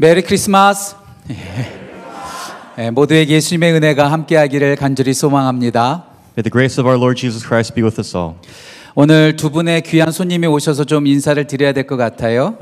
Merry 0.00 0.22
Christmas. 0.22 0.96
예, 2.78 2.88
모두에게 2.90 3.34
예수님의 3.34 3.74
은혜가 3.74 4.10
함께하기를 4.10 4.76
간절히 4.76 5.12
소망합니다. 5.12 6.04
May 6.38 6.42
the 6.42 6.50
grace 6.50 6.80
of 6.80 6.88
our 6.88 6.96
Lord 6.98 7.20
Jesus 7.20 7.46
Christ 7.46 7.74
be 7.74 7.82
with 7.84 8.00
us 8.00 8.16
all. 8.16 8.36
오늘 8.94 9.36
두 9.36 9.50
분의 9.50 9.82
귀한 9.82 10.10
손님이 10.10 10.46
오셔서 10.46 10.84
좀 10.84 11.06
인사를 11.06 11.46
드려야 11.46 11.74
될 11.74 11.86
것 11.86 11.98
같아요. 11.98 12.56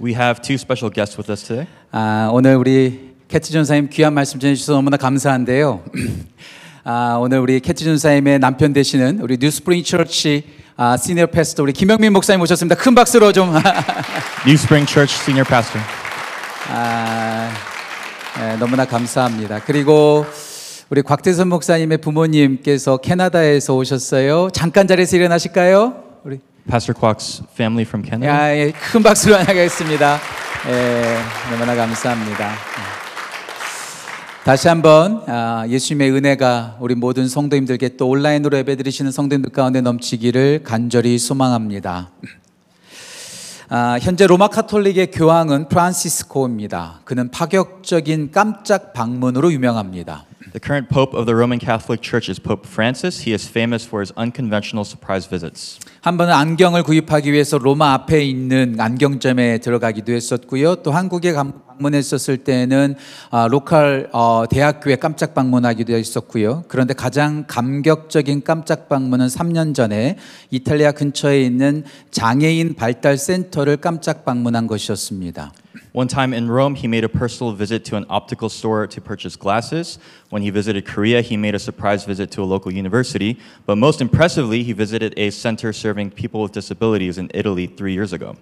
We 0.00 0.12
have 0.14 0.40
two 0.40 0.54
special 0.54 0.94
guests 0.94 1.18
with 1.18 1.32
us 1.32 1.42
today. 1.42 1.66
아, 1.90 2.30
오늘 2.32 2.54
우리 2.54 3.14
캐치 3.26 3.52
전도사님 3.52 3.88
귀한 3.90 4.14
말씀 4.14 4.38
전해주셔서 4.38 4.74
너무나 4.74 4.96
감사한데요. 4.96 5.82
아, 6.84 7.16
오늘 7.20 7.40
우리 7.40 7.58
캐치 7.58 7.84
전도사님의 7.84 8.38
남편 8.38 8.72
되시는 8.72 9.18
우리 9.20 9.36
New 9.40 9.54
Spring 9.54 9.82
Church 9.82 10.44
아, 10.76 10.96
Senior 10.96 11.26
Pastor 11.26 11.64
우리 11.64 11.72
김영민 11.72 12.12
목사님 12.12 12.40
오셨습니다. 12.40 12.76
큰 12.76 12.94
박수로 12.94 13.32
좀. 13.32 13.48
New 14.46 14.54
Spring 14.54 14.86
Church 14.88 15.12
Senior 15.22 15.44
Pastor. 15.44 15.82
아, 16.68 17.50
예, 18.40 18.56
너무나 18.56 18.84
감사합니다. 18.84 19.60
그리고 19.64 20.24
우리 20.90 21.02
곽대선 21.02 21.48
목사님의 21.48 21.98
부모님께서 21.98 22.98
캐나다에서 22.98 23.74
오셨어요. 23.74 24.48
잠깐 24.52 24.86
자리에서 24.86 25.16
일어나실까요? 25.16 25.94
우리 26.24 26.40
Pastor 26.68 26.98
Kwok's 26.98 27.44
family 27.52 27.84
from 27.84 28.04
Canada. 28.04 28.28
야, 28.28 28.56
예, 28.56 28.72
큰 28.72 29.02
박수로 29.02 29.34
환영하겠습니다. 29.34 30.18
예, 30.68 31.18
너무나 31.50 31.74
감사합니다. 31.74 32.52
예. 32.52 32.94
다시 34.44 34.68
한번 34.68 35.22
아, 35.26 35.64
예수님의 35.66 36.10
은혜가 36.12 36.76
우리 36.80 36.94
모든 36.94 37.28
성도님들께 37.28 37.96
또 37.96 38.08
온라인으로 38.10 38.58
예배드리시는 38.58 39.10
성도님들 39.10 39.52
가운데 39.52 39.80
넘치기를 39.80 40.60
간절히 40.64 41.18
소망합니다. 41.18 42.10
아, 43.76 43.98
현재 44.00 44.28
로마 44.28 44.46
카톨릭의 44.46 45.10
교황은 45.10 45.66
프란시스코입니다. 45.66 47.00
그는 47.04 47.28
파격적인 47.32 48.30
깜짝 48.30 48.92
방문으로 48.92 49.52
유명합니다. 49.52 50.26
The 50.54 50.60
current 50.60 50.88
Pope 50.88 51.14
of 51.18 51.26
the 51.26 51.34
Roman 51.34 51.58
Catholic 51.58 52.00
Church 52.00 52.30
is 52.30 52.38
Pope 52.38 52.64
Francis. 52.64 53.26
He 53.26 53.32
is 53.34 53.44
famous 53.44 53.84
for 53.84 54.00
his 54.00 54.12
unconventional 54.16 54.84
surprise 54.86 55.26
visits. 55.28 55.80
한 56.00 56.16
번은 56.16 56.32
안경을 56.32 56.84
구입하기 56.84 57.32
위해서 57.32 57.58
로마 57.58 57.92
앞에 57.94 58.22
있는 58.24 58.76
안경점에 58.78 59.58
들어가기도 59.58 60.12
했었고요. 60.12 60.76
또 60.76 60.92
한국에 60.92 61.32
감- 61.32 61.64
방문했었을 61.74 62.36
때는 62.38 62.94
아, 63.30 63.48
로컬 63.48 64.08
어, 64.12 64.44
대학교에 64.48 64.94
깜짝 64.94 65.34
방문하기도 65.34 65.92
했었고요. 65.92 66.62
그런데 66.68 66.94
가장 66.94 67.46
감격적인 67.48 68.44
깜짝 68.44 68.88
방문은 68.88 69.26
3년 69.26 69.74
전에 69.74 70.16
이탈리아 70.52 70.92
근처에 70.92 71.42
있는 71.42 71.82
장애인 72.12 72.74
발달 72.74 73.18
센터를 73.18 73.78
깜짝 73.78 74.24
방문한 74.24 74.68
것이었습니다. 74.68 75.52
One 75.92 76.08
time 76.08 76.32
in 76.34 76.50
Rome, 76.50 76.74
he 76.74 76.88
made 76.88 77.04
a 77.04 77.08
personal 77.08 77.52
visit 77.52 77.84
to 77.86 77.96
an 77.96 78.04
optical 78.08 78.48
store 78.48 78.86
to 78.86 79.00
purchase 79.00 79.36
glasses. 79.36 79.98
When 80.30 80.42
he 80.42 80.50
visited 80.50 80.84
Korea, 80.86 81.20
he 81.20 81.36
made 81.36 81.54
a 81.54 81.58
surprise 81.58 82.04
visit 82.04 82.30
to 82.32 82.42
a 82.42 82.46
local 82.46 82.72
university. 82.72 83.38
But 83.66 83.76
most 83.78 84.00
impressively, 84.00 84.62
he 84.62 84.72
visited 84.72 85.14
a 85.16 85.30
center 85.30 85.72
serving 85.72 86.10
people 86.12 86.42
with 86.42 86.52
disabilities 86.52 87.18
in 87.18 87.30
Italy 87.34 87.66
three 87.66 87.92
years 87.92 88.12
ago. 88.12 88.34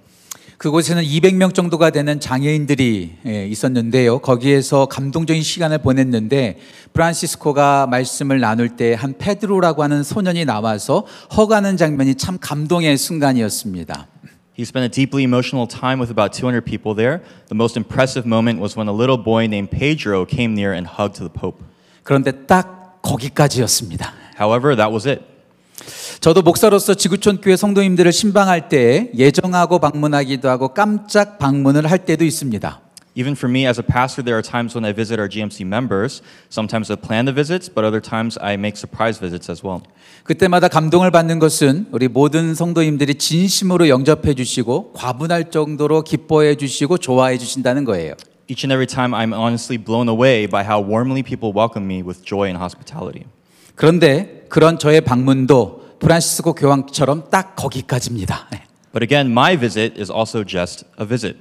그곳에는 0.58 1.02
200명 1.02 1.54
정도가 1.54 1.90
되는 1.90 2.20
장애인들이 2.20 3.16
예, 3.26 3.46
있었는데요. 3.48 4.20
거기에서 4.20 4.86
감동적인 4.86 5.42
시간을 5.42 5.78
보냈는데 5.78 6.58
프란시스코가 6.92 7.88
말씀을 7.88 8.38
나눌 8.38 8.76
때 8.76 8.94
한 8.94 9.14
페드로라고 9.18 9.82
하는 9.82 10.04
소년이 10.04 10.44
나와서 10.44 11.04
허가는 11.36 11.76
장면이 11.76 12.14
참 12.14 12.38
감동의 12.40 12.96
순간이었습니다. 12.96 14.06
He 14.62 14.64
spent 14.64 14.84
a 14.84 14.88
deeply 14.88 15.24
emotional 15.24 15.66
time 15.66 15.98
with 15.98 16.08
about 16.08 16.32
200 16.32 16.64
people 16.64 16.94
there. 16.94 17.20
The 17.48 17.56
most 17.56 17.76
impressive 17.76 18.24
moment 18.24 18.60
was 18.60 18.76
when 18.76 18.86
a 18.86 18.92
little 18.92 19.18
boy 19.18 19.48
named 19.48 19.72
Pedro 19.72 20.24
came 20.24 20.54
near 20.54 20.72
and 20.72 20.86
hugged 20.86 21.18
the 21.18 21.28
Pope. 21.28 21.64
그런데 22.04 22.30
딱 22.46 23.02
거기까지였습니다. 23.02 24.12
However, 24.38 24.76
that 24.76 24.92
was 24.92 25.08
it. 25.08 25.24
저도 26.20 26.42
목사로서 26.42 26.94
지구촌 26.94 27.40
교회 27.40 27.56
성도님들을 27.56 28.12
신방할 28.12 28.68
때 28.68 29.10
예정하고 29.16 29.80
방문하기도 29.80 30.48
하고 30.48 30.68
깜짝 30.68 31.40
방문을 31.40 31.90
할 31.90 32.04
때도 32.04 32.24
있습니다. 32.24 32.80
Even 33.17 33.33
for 33.33 33.49
me 33.49 33.65
as 33.65 33.79
a 33.79 33.83
pastor, 33.83 34.21
there 34.21 34.37
are 34.37 34.43
times 34.43 34.75
when 34.75 34.85
I 34.85 34.93
visit 34.93 35.19
our 35.19 35.27
GMC 35.27 35.65
members. 35.65 36.21
Sometimes 36.49 36.91
I 36.91 36.95
plan 36.95 37.25
the 37.25 37.33
visits, 37.33 37.67
but 37.67 37.83
other 37.83 37.99
times 37.99 38.37
I 38.39 38.53
make 38.57 38.77
surprise 38.77 39.17
visits 39.17 39.49
as 39.49 39.65
well. 39.65 39.81
그때마다 40.23 40.67
감동을 40.67 41.09
받는 41.09 41.39
것은 41.39 41.87
우리 41.91 42.07
모든 42.07 42.53
성도님들이 42.53 43.15
진심으로 43.15 43.89
영접해 43.89 44.35
주시고 44.35 44.93
과분할 44.93 45.49
정도로 45.49 46.03
기뻐해 46.03 46.55
주시고 46.55 46.99
좋아해 46.99 47.39
주신다는 47.39 47.85
거예요. 47.85 48.13
Each 48.49 48.63
and 48.63 48.71
every 48.71 48.85
time, 48.85 49.15
I'm 49.17 49.33
honestly 49.33 49.83
blown 49.83 50.07
away 50.07 50.45
by 50.45 50.63
how 50.63 50.79
warmly 50.79 51.23
people 51.23 51.51
welcome 51.51 51.85
me 51.87 52.03
with 52.03 52.23
joy 52.23 52.45
and 52.45 52.61
hospitality. 52.61 53.25
그런데 53.73 54.45
그런 54.47 54.77
저의 54.77 55.01
방문도 55.01 55.97
프란시스코 55.99 56.53
교황처럼 56.53 57.31
딱 57.31 57.55
거기까지입니다. 57.55 58.47
네. 58.51 58.61
But 58.93 59.03
again, 59.03 59.31
my 59.31 59.57
visit 59.57 59.99
is 59.99 60.11
also 60.11 60.45
just 60.45 60.85
a 60.99 61.05
visit. 61.05 61.37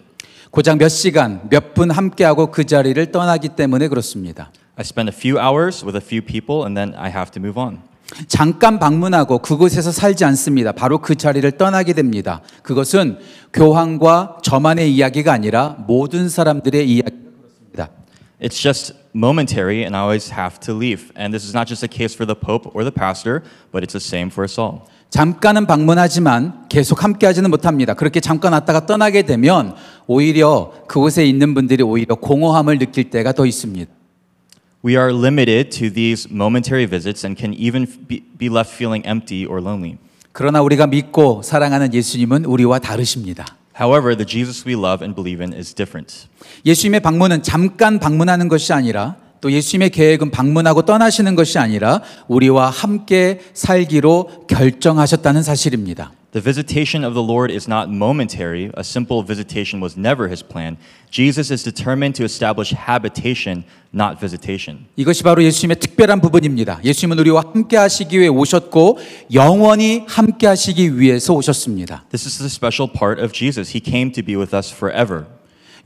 고작 0.51 0.77
몇 0.77 0.89
시간, 0.89 1.47
몇 1.49 1.73
분 1.73 1.89
함께하고 1.91 2.51
그 2.51 2.65
자리를 2.65 3.11
떠나기 3.11 3.49
때문에 3.49 3.87
그렇습니다. 3.87 4.51
I 4.75 4.81
spend 4.83 5.09
a 5.09 5.17
few 5.17 5.39
hours 5.39 5.85
with 5.85 5.95
a 5.95 6.01
few 6.05 6.21
people 6.21 6.63
and 6.65 6.75
then 6.75 6.93
I 6.99 7.09
have 7.09 7.31
to 7.31 7.41
move 7.41 7.61
on. 7.61 7.79
잠깐 8.27 8.77
방문하고 8.77 9.37
그곳에서 9.39 9.93
살지 9.93 10.25
않습니다. 10.25 10.73
바로 10.73 10.97
그 10.97 11.15
자리를 11.15 11.49
떠나게 11.51 11.93
됩니다. 11.93 12.41
그것은 12.63 13.19
교황과 13.53 14.39
저만의 14.43 14.93
이야기가 14.93 15.31
아니라 15.31 15.77
모든 15.87 16.27
사람들의 16.27 16.85
이야기가 16.89 17.15
그렇습니다. 17.15 17.89
It's 18.41 18.61
just 18.61 18.93
momentary 19.15 19.83
and 19.83 19.95
I 19.95 20.01
always 20.01 20.33
have 20.33 20.59
to 20.65 20.75
leave. 20.75 21.11
And 21.15 21.31
this 21.31 21.45
is 21.47 21.55
not 21.55 21.67
just 21.69 21.85
a 21.85 21.87
case 21.87 22.13
for 22.13 22.27
the 22.27 22.35
Pope 22.35 22.69
or 22.75 22.83
the 22.83 22.91
pastor, 22.91 23.43
but 23.71 23.83
it's 23.87 23.93
the 23.95 24.03
same 24.03 24.27
for 24.29 24.43
us 24.43 24.59
all. 24.59 24.89
잠깐은 25.11 25.67
방문하지만 25.67 26.69
계속 26.69 27.03
함께 27.03 27.25
하지는 27.25 27.49
못합니다. 27.49 27.93
그렇게 27.93 28.21
잠깐 28.21 28.53
왔다가 28.53 28.85
떠나게 28.85 29.23
되면 29.23 29.75
오히려 30.07 30.71
그곳에 30.87 31.25
있는 31.25 31.53
분들이 31.53 31.83
오히려 31.83 32.15
공허함을 32.15 32.79
느낄 32.79 33.09
때가 33.09 33.33
더 33.33 33.45
있습니다. 33.45 33.91
We 34.85 34.95
are 34.95 35.13
limited 35.13 35.77
to 35.77 35.91
these 35.93 36.29
momentary 36.31 36.87
visits 36.87 37.25
and 37.25 37.37
can 37.37 37.53
even 37.53 37.85
be, 38.07 38.23
be 38.37 38.47
left 38.47 38.73
feeling 38.73 39.05
empty 39.05 39.45
or 39.45 39.61
lonely. 39.61 39.97
그러나 40.31 40.61
우리가 40.61 40.87
믿고 40.87 41.41
사랑하는 41.43 41.93
예수님은 41.93 42.45
우리와 42.45 42.79
다르십니다. 42.79 43.45
However, 43.77 44.15
the 44.15 44.25
Jesus 44.25 44.63
we 44.65 44.79
love 44.79 45.03
and 45.03 45.13
believe 45.13 45.43
in 45.43 45.53
is 45.53 45.75
different. 45.75 46.27
예수님의 46.65 47.01
방문은 47.01 47.43
잠깐 47.43 47.99
방문하는 47.99 48.47
것이 48.47 48.71
아니라 48.71 49.17
또 49.41 49.51
예수님의 49.51 49.89
계획은 49.89 50.31
방문하고 50.31 50.83
떠나시는 50.83 51.35
것이 51.35 51.57
아니라 51.57 52.01
우리와 52.27 52.69
함께 52.69 53.39
살기로 53.53 54.45
결정하셨다는 54.47 55.43
사실입니다. 55.43 56.11
The 56.31 56.41
visitation 56.41 57.03
of 57.03 57.13
the 57.13 57.27
Lord 57.27 57.51
is 57.51 57.67
not 57.67 57.91
momentary. 57.91 58.71
A 58.77 58.83
simple 58.85 59.21
visitation 59.21 59.81
was 59.83 59.99
never 59.99 60.29
his 60.29 60.41
plan. 60.41 60.77
Jesus 61.09 61.51
is 61.51 61.61
determined 61.61 62.15
to 62.15 62.23
establish 62.23 62.73
habitation, 62.73 63.65
not 63.93 64.17
visitation. 64.17 64.85
이것이 64.95 65.23
바로 65.23 65.43
예수님의 65.43 65.79
특별한 65.79 66.21
부분입니다. 66.21 66.79
예수님은 66.85 67.19
우리와 67.19 67.43
함께 67.51 67.75
하시기 67.75 68.17
위해 68.17 68.29
오셨고 68.29 68.99
영원히 69.33 70.05
함께 70.07 70.47
하시기 70.47 70.97
위해서 70.97 71.33
오셨습니다. 71.33 72.05
This 72.11 72.25
is 72.25 72.37
the 72.37 72.47
special 72.47 72.89
part 72.89 73.21
of 73.21 73.33
Jesus. 73.33 73.75
He 73.75 73.81
came 73.83 74.13
to 74.13 74.23
be 74.23 74.37
with 74.37 74.55
us 74.55 74.73
forever. 74.73 75.25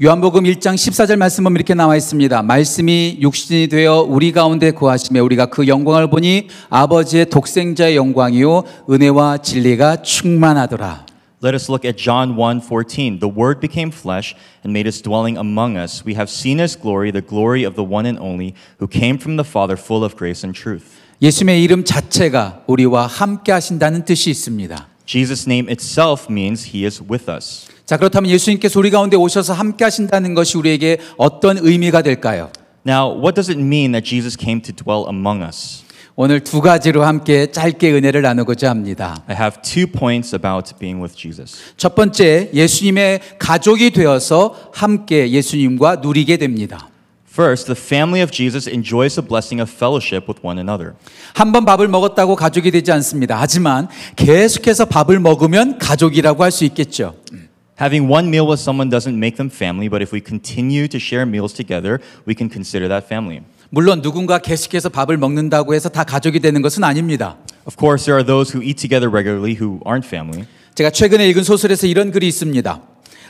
요한복음 0.03 0.45
1장 0.45 0.77
14절 0.77 1.17
말씀 1.17 1.45
보면 1.45 1.57
이렇게 1.57 1.75
나와 1.75 1.95
있습니다. 1.95 2.43
말씀이 2.43 3.19
육신이 3.21 3.69
되어 3.69 4.01
우리 4.01 4.33
가운데 4.33 4.71
거하심에 4.71 5.21
우리가 5.21 5.47
그 5.47 5.69
영광을 5.69 6.09
보니 6.09 6.49
아버지의 6.71 7.27
독생자의 7.27 7.97
영광이요 7.97 8.65
은혜와 8.89 9.39
진리가 9.39 10.01
충만하더라. 10.01 11.05
Let 11.43 11.55
us 11.55 11.71
look 11.71 11.87
at 11.87 11.97
John 11.97 12.37
1:14. 12.37 13.21
The 13.21 13.33
word 13.35 13.61
became 13.61 13.91
flesh 13.93 14.35
and 14.65 14.73
made 14.73 14.87
his 14.87 15.03
dwelling 15.03 15.39
among 15.39 15.77
us. 15.77 16.03
We 16.05 16.15
have 16.15 16.31
seen 16.31 16.61
his 16.61 16.79
glory, 16.79 17.13
the 17.13 17.25
glory 17.27 17.65
of 17.67 17.77
the 17.77 17.85
one 17.85 18.09
and 18.09 18.19
only 18.21 18.55
who 18.81 18.89
came 18.89 19.17
from 19.17 19.37
the 19.37 19.45
Father 19.49 19.77
full 19.77 20.05
of 20.05 20.17
grace 20.17 20.45
and 20.45 20.53
truth. 20.53 20.85
예수님의 21.21 21.63
이름 21.63 21.85
자체가 21.85 22.65
우리와 22.67 23.07
함께 23.07 23.53
하신다는 23.53 24.07
뜻이 24.07 24.31
있습니다. 24.31 24.87
Jesus' 25.05 25.49
name 25.49 25.69
itself 25.69 26.27
means 26.31 26.77
he 26.77 26.85
is 26.85 27.03
with 27.03 27.31
us. 27.31 27.69
자, 27.86 27.98
그렇다면 27.98 28.32
예수님께서 28.32 28.80
우리 28.80 28.90
가운데 28.90 29.16
오셔서 29.16 29.54
함께 29.54 29.84
하신다는 29.84 30.34
것이 30.34 30.58
우리에게 30.58 30.98
어떤 31.18 31.58
의미가 31.60 32.02
될까요? 32.02 32.50
Now, 32.88 33.16
what 33.16 33.36
does 33.36 33.50
it 33.52 33.60
mean 33.62 33.92
that 33.92 34.08
Jesus 34.08 34.36
came 34.40 34.62
to 34.62 34.74
dwell 34.76 35.06
among 35.08 35.44
us? 35.46 35.84
오늘 36.16 36.40
두 36.40 36.62
가지로 36.62 37.04
함께 37.04 37.52
짧게 37.52 37.92
은혜를 37.92 38.22
나누고자 38.22 38.70
합니다. 38.70 39.22
I 39.28 39.36
have 39.36 39.62
two 39.62 39.86
points 39.86 40.34
about 40.34 40.74
being 40.80 41.02
with 41.02 41.16
Jesus. 41.16 41.58
첫 41.78 41.94
번째, 41.94 42.50
예수님의 42.54 43.20
가족이 43.38 43.92
되어서 43.92 44.56
함께 44.74 45.30
예수님과 45.30 45.98
누리게 45.98 46.38
됩니다. 46.38 46.90
First, 47.32 47.66
the 47.66 47.78
family 47.78 48.24
of 48.24 48.32
Jesus 48.32 48.70
enjoys 48.70 49.16
the 49.16 49.28
blessing 49.28 49.62
of 49.62 49.70
fellowship 49.70 50.26
with 50.32 50.40
one 50.42 50.58
another. 50.58 50.94
한 51.34 51.52
번 51.52 51.66
밥을 51.66 51.90
먹었다고 51.90 52.36
가족이 52.38 52.72
되지 52.72 52.94
않습니다. 52.94 53.36
하지만 53.38 53.90
계속해서 54.16 54.86
밥을 54.86 55.20
먹으면 55.20 55.78
가족이라고 55.78 56.42
할 56.44 56.52
수 56.52 56.64
있겠죠. 56.64 57.14
Having 57.78 58.08
one 58.08 58.30
meal 58.30 58.48
with 58.48 58.62
someone 58.62 58.90
doesn't 58.90 59.20
make 59.20 59.36
them 59.36 59.50
family, 59.50 59.90
but 59.90 60.02
if 60.02 60.14
we 60.14 60.22
continue 60.22 60.88
to 60.88 60.98
share 60.98 61.26
meals 61.26 61.52
together, 61.52 62.00
we 62.26 62.34
can 62.34 62.50
consider 62.50 62.88
that 62.88 63.06
family. 63.06 63.42
물론 63.70 64.02
누군가 64.02 64.38
계속해서 64.38 64.88
밥을 64.88 65.18
먹는다고 65.18 65.76
해서 65.76 65.90
다 65.90 66.06
가족이 66.06 66.40
되는 66.40 66.62
것은 66.62 66.86
아닙니다. 66.86 67.36
Of 67.66 67.76
course, 67.78 68.06
there 68.06 68.16
are 68.16 68.26
those 68.26 68.56
who 68.56 68.64
eat 68.64 68.80
together 68.80 69.10
regularly 69.12 69.58
who 69.60 69.80
aren't 69.84 70.06
family. 70.06 70.46
제가 70.76 70.90
최근에 70.90 71.28
읽은 71.30 71.44
소설에서 71.44 71.86
이런 71.86 72.12
글이 72.12 72.26
있습니다. 72.30 72.82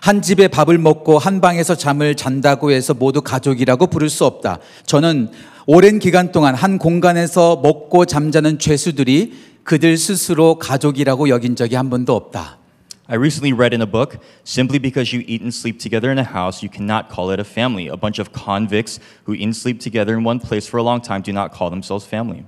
한 0.02 0.22
집에 0.22 0.48
밥을 0.48 0.78
먹고 0.78 1.18
한 1.18 1.42
방에서 1.42 1.74
잠을 1.74 2.14
잔다고 2.14 2.70
해서 2.70 2.94
모두 2.94 3.22
가족이라고 3.22 3.88
부를 3.88 4.10
수 4.10 4.26
없다. 4.26 4.60
저는 4.86 5.32
오랜 5.66 5.98
기간 5.98 6.32
동안 6.32 6.54
한 6.54 6.78
공간에서 6.78 7.60
먹고 7.64 8.06
잠자는 8.06 8.60
죄수들이 8.60 9.34
그들 9.64 9.98
스스로 9.98 10.60
가족이라고 10.60 11.30
여긴 11.30 11.56
적이 11.56 11.78
한 11.78 11.90
번도 11.90 12.16
없다. 12.16 12.60
I 13.09 13.17
recently 13.17 13.53
read 13.53 13.75
in 13.75 13.83
a 13.83 13.87
book 13.87 14.19
simply 14.45 14.79
because 14.79 15.13
you 15.13 15.25
eat 15.27 15.43
and 15.43 15.53
sleep 15.53 15.81
together 15.81 16.13
in 16.13 16.19
a 16.19 16.23
house, 16.25 16.63
you 16.63 16.69
cannot 16.71 17.11
call 17.11 17.33
it 17.33 17.41
a 17.41 17.45
family. 17.45 17.89
A 17.89 17.97
bunch 17.97 18.21
of 18.21 18.31
convicts 18.33 19.01
who 19.27 19.35
eat 19.35 19.43
and 19.43 19.57
sleep 19.57 19.81
together 19.81 20.15
in 20.17 20.23
one 20.25 20.39
place 20.39 20.69
for 20.69 20.79
a 20.79 20.83
long 20.85 21.01
time 21.01 21.21
do 21.23 21.33
not 21.33 21.51
call 21.53 21.71
themselves 21.71 22.07
family. 22.07 22.45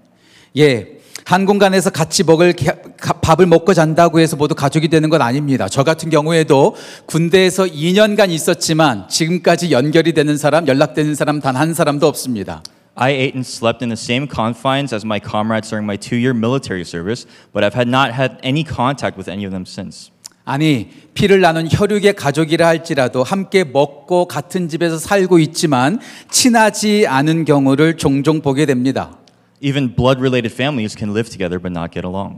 예. 0.56 0.98
한 1.24 1.46
공간에서 1.46 1.90
같이 1.90 2.22
먹을 2.24 2.52
게- 2.52 2.66
가- 2.96 3.14
밥을 3.20 3.46
먹고 3.46 3.74
잔다고 3.74 4.20
해서 4.20 4.36
모두 4.36 4.54
가족이 4.54 4.88
되는 4.88 5.08
건 5.08 5.20
아닙니다. 5.22 5.68
저 5.68 5.82
같은 5.82 6.10
경우에도 6.10 6.76
군대에서 7.06 7.64
2년간 7.66 8.30
있었지만 8.30 9.08
지금까지 9.08 9.70
연결이 9.72 10.12
되는 10.12 10.36
사람, 10.36 10.66
연락되는 10.68 11.14
사람 11.14 11.40
단 11.40 11.56
한 11.56 11.74
사람도 11.74 12.06
없습니다. 12.06 12.62
I 12.94 13.12
ate 13.12 13.32
and 13.34 13.46
slept 13.48 13.82
in 13.82 13.88
the 13.90 13.96
same 13.98 14.28
confines 14.28 14.94
as 14.94 15.04
my 15.04 15.18
comrades 15.18 15.68
during 15.70 15.86
my 15.86 15.96
two 15.96 16.16
year 16.16 16.36
military 16.36 16.82
service, 16.84 17.26
but 17.52 17.64
I've 17.64 17.74
had 17.74 17.88
not 17.88 18.12
had 18.14 18.36
any 18.44 18.62
contact 18.62 19.16
with 19.16 19.28
any 19.30 19.44
of 19.46 19.50
them 19.52 19.64
since. 19.66 20.10
아니, 20.47 20.87
피를 21.13 21.41
나눈 21.41 21.67
혈육의 21.69 22.13
가족이라 22.13 22.65
할지라도 22.65 23.21
함께 23.21 23.65
먹고 23.65 24.29
같은 24.29 24.69
집에서 24.69 24.97
살고 24.97 25.39
있지만 25.39 25.99
친하지 26.31 27.05
않은 27.05 27.43
경우를 27.43 27.97
종종 27.97 28.39
보게 28.39 28.65
됩니다. 28.65 29.17
Even 29.59 29.93
blood 29.93 30.21
related 30.21 30.53
families 30.53 30.95
can 30.97 31.11
live 31.11 31.29
together 31.29 31.59
but 31.61 31.77
not 31.77 31.91
get 31.91 32.07
along. 32.07 32.37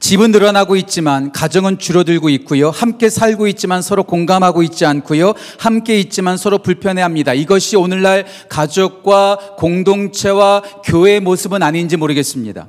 집은 0.00 0.32
늘어나고 0.32 0.76
있지만 0.76 1.32
가정은 1.32 1.78
줄어들고 1.78 2.28
있고요. 2.28 2.68
함께 2.68 3.08
살고 3.08 3.46
있지만 3.46 3.80
서로 3.80 4.02
공감하고 4.04 4.62
있지 4.62 4.84
않고요. 4.84 5.32
함께 5.58 5.98
있지만 5.98 6.36
서로 6.36 6.58
불편해합니다. 6.58 7.32
이것이 7.32 7.76
오늘날 7.76 8.26
가족과 8.50 9.54
공동체와 9.56 10.62
교회의 10.84 11.20
모습은 11.20 11.62
아닌지 11.62 11.96
모르겠습니다. 11.96 12.68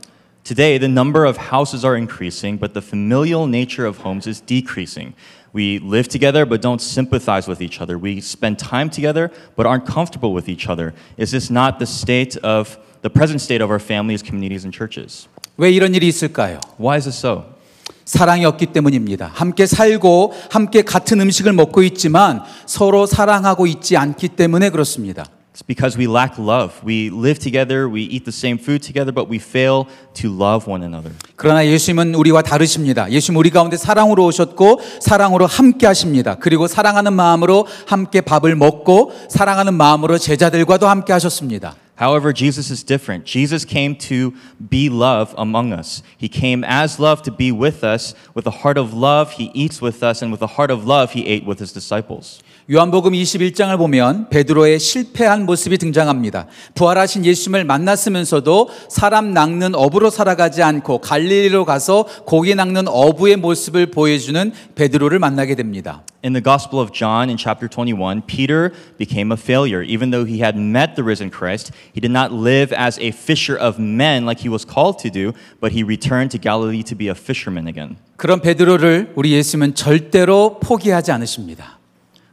Today, 0.51 0.79
the 0.79 0.87
number 0.87 1.25
of 1.25 1.37
houses 1.37 1.85
are 1.85 1.97
increasing, 1.97 2.57
but 2.57 2.73
the 2.73 2.81
familial 2.81 3.49
nature 3.49 3.85
of 3.85 3.99
homes 3.99 4.29
is 4.29 4.41
decreasing. 4.41 5.15
We 5.53 5.81
live 5.81 6.07
together 6.07 6.47
but 6.47 6.63
don't 6.63 6.81
sympathize 6.81 7.49
with 7.49 7.61
each 7.61 7.81
other. 7.81 7.99
We 7.99 8.21
spend 8.21 8.59
time 8.59 8.89
together 8.89 9.33
but 9.57 9.67
aren't 9.67 9.87
comfortable 9.87 10.33
with 10.33 10.49
each 10.49 10.69
other. 10.69 10.95
Is 11.17 11.33
this 11.33 11.51
not 11.51 11.81
the 11.81 11.87
state 11.87 12.37
of 12.45 12.79
the 13.03 13.11
present 13.11 13.41
state 13.41 13.61
of 13.61 13.71
our 13.71 13.81
families, 13.81 14.23
communities, 14.23 14.65
and 14.65 14.73
churches? 14.73 15.27
왜 15.57 15.71
이런 15.71 15.95
일이 15.95 16.07
있을까요? 16.07 16.61
Why 16.79 16.99
is 16.99 17.05
this 17.07 17.19
so? 17.19 17.57
사랑이 18.05 18.45
없기 18.45 18.67
때문입니다. 18.67 19.31
함께 19.35 19.67
살고 19.67 20.33
함께 20.51 20.83
같은 20.83 21.21
음식을 21.21 21.53
먹고 21.55 21.83
있지만 21.83 22.43
서로 22.67 23.07
사랑하고 23.07 23.67
있지 23.67 23.97
않기 23.97 24.29
때문에 24.29 24.71
그렇습니다. 24.71 25.25
It's 25.57 25.63
because 25.63 25.97
we 25.97 26.07
lack 26.07 26.39
love. 26.39 26.75
We 26.85 27.09
live 27.09 27.39
together, 27.39 27.89
we 27.89 28.03
eat 28.03 28.27
the 28.27 28.31
same 28.31 28.59
food 28.59 28.83
together, 28.83 29.11
but 29.11 29.31
we 29.31 29.39
fail 29.39 29.87
to 30.21 30.29
love 30.29 30.71
one 30.71 30.85
another. 30.85 31.15
그러나 31.35 31.65
예수님은 31.65 32.15
우리와 32.15 32.43
다르십니다. 32.43 33.11
예수님 33.11 33.39
우리 33.39 33.49
가운데 33.49 33.79
사랑으로 33.79 34.27
오셨고 34.27 34.83
사랑으로 35.01 35.47
함께 35.47 35.87
하십니다. 35.87 36.35
그리고 36.35 36.67
사랑하는 36.67 37.15
마음으로 37.15 37.67
함께 37.87 38.21
밥을 38.21 38.55
먹고 38.55 39.13
사랑하는 39.31 39.73
마음으로 39.73 40.19
제자들과도 40.19 40.89
함께 40.89 41.15
하셨습니다. 41.15 41.75
However, 41.99 42.35
Jesus 42.35 42.71
is 42.71 42.85
different. 42.85 43.25
Jesus 43.25 43.65
came 43.65 43.97
to 43.97 44.35
be 44.69 44.91
love 44.91 45.35
among 45.39 45.73
us. 45.73 46.03
He 46.19 46.29
came 46.29 46.63
as 46.63 47.01
love 47.01 47.23
to 47.23 47.35
be 47.35 47.51
with 47.51 47.83
us. 47.83 48.15
With 48.35 48.47
a 48.47 48.53
heart 48.63 48.79
of 48.79 48.93
love, 48.93 49.33
he 49.39 49.51
eats 49.55 49.81
with 49.81 50.05
us, 50.05 50.21
and 50.23 50.31
with 50.31 50.43
a 50.43 50.59
heart 50.59 50.71
of 50.71 50.85
love, 50.87 51.13
he 51.17 51.25
ate 51.27 51.47
with 51.47 51.59
his 51.59 51.73
disciples. 51.73 52.43
요한복음 52.70 53.14
21장을 53.14 53.76
보면 53.78 54.30
베드로의 54.30 54.80
실패한 54.80 55.46
모습이 55.46 55.78
등장합니다. 55.80 56.46
부활하신 56.76 57.26
예수님을 57.26 57.66
만났으면서도 57.66 58.70
사람 58.88 59.34
낚는 59.34 59.74
어부로 59.74 60.10
살아가지 60.10 60.62
않고 60.62 61.00
갈릴리로 61.00 61.66
가서 61.66 62.06
고기 62.26 62.54
낚는 62.54 62.88
어부의 62.88 63.38
모습을 63.38 63.88
보여주는 63.88 64.52
베드로를 64.76 65.18
만나게 65.18 65.56
됩니다. 65.56 66.04
In 66.24 66.34
the 66.34 66.44
Gospel 66.44 66.80
of 66.80 66.94
John, 66.94 67.30
in 67.30 67.38
chapter 67.38 67.68
21, 67.68 68.22
Peter 68.28 68.72
became 69.00 69.32
a 69.32 69.38
failure. 69.38 69.82
Even 69.82 70.12
though 70.12 70.24
he 70.24 70.44
had 70.44 70.56
met 70.56 70.94
the 70.94 71.04
risen 71.04 71.32
Christ, 71.32 71.74
he 71.96 72.00
did 72.00 72.12
not 72.12 72.32
live 72.32 72.72
as 72.78 73.00
a 73.00 73.10
fisher 73.10 73.58
of 73.58 73.82
men 73.82 74.26
like 74.28 74.46
he 74.46 74.50
was 74.50 74.64
called 74.64 75.00
to 75.02 75.10
do, 75.10 75.34
but 75.60 75.72
he 75.74 75.82
returned 75.82 76.30
to 76.32 76.38
Galilee 76.38 76.84
to 76.84 76.96
be 76.96 77.10
a 77.10 77.16
fisherman 77.18 77.68
again. 77.68 77.98
그런 78.18 78.40
베드로를 78.40 79.14
우리 79.16 79.32
예수님은 79.34 79.74
절대로 79.74 80.60
포기하지 80.60 81.12
않으십니다. 81.12 81.81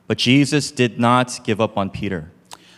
But 0.07 0.17
Jesus 0.17 0.73
did 0.73 0.95
not 0.97 1.43
give 1.43 1.63
up 1.63 1.79
on 1.79 1.91
Peter. 1.91 2.25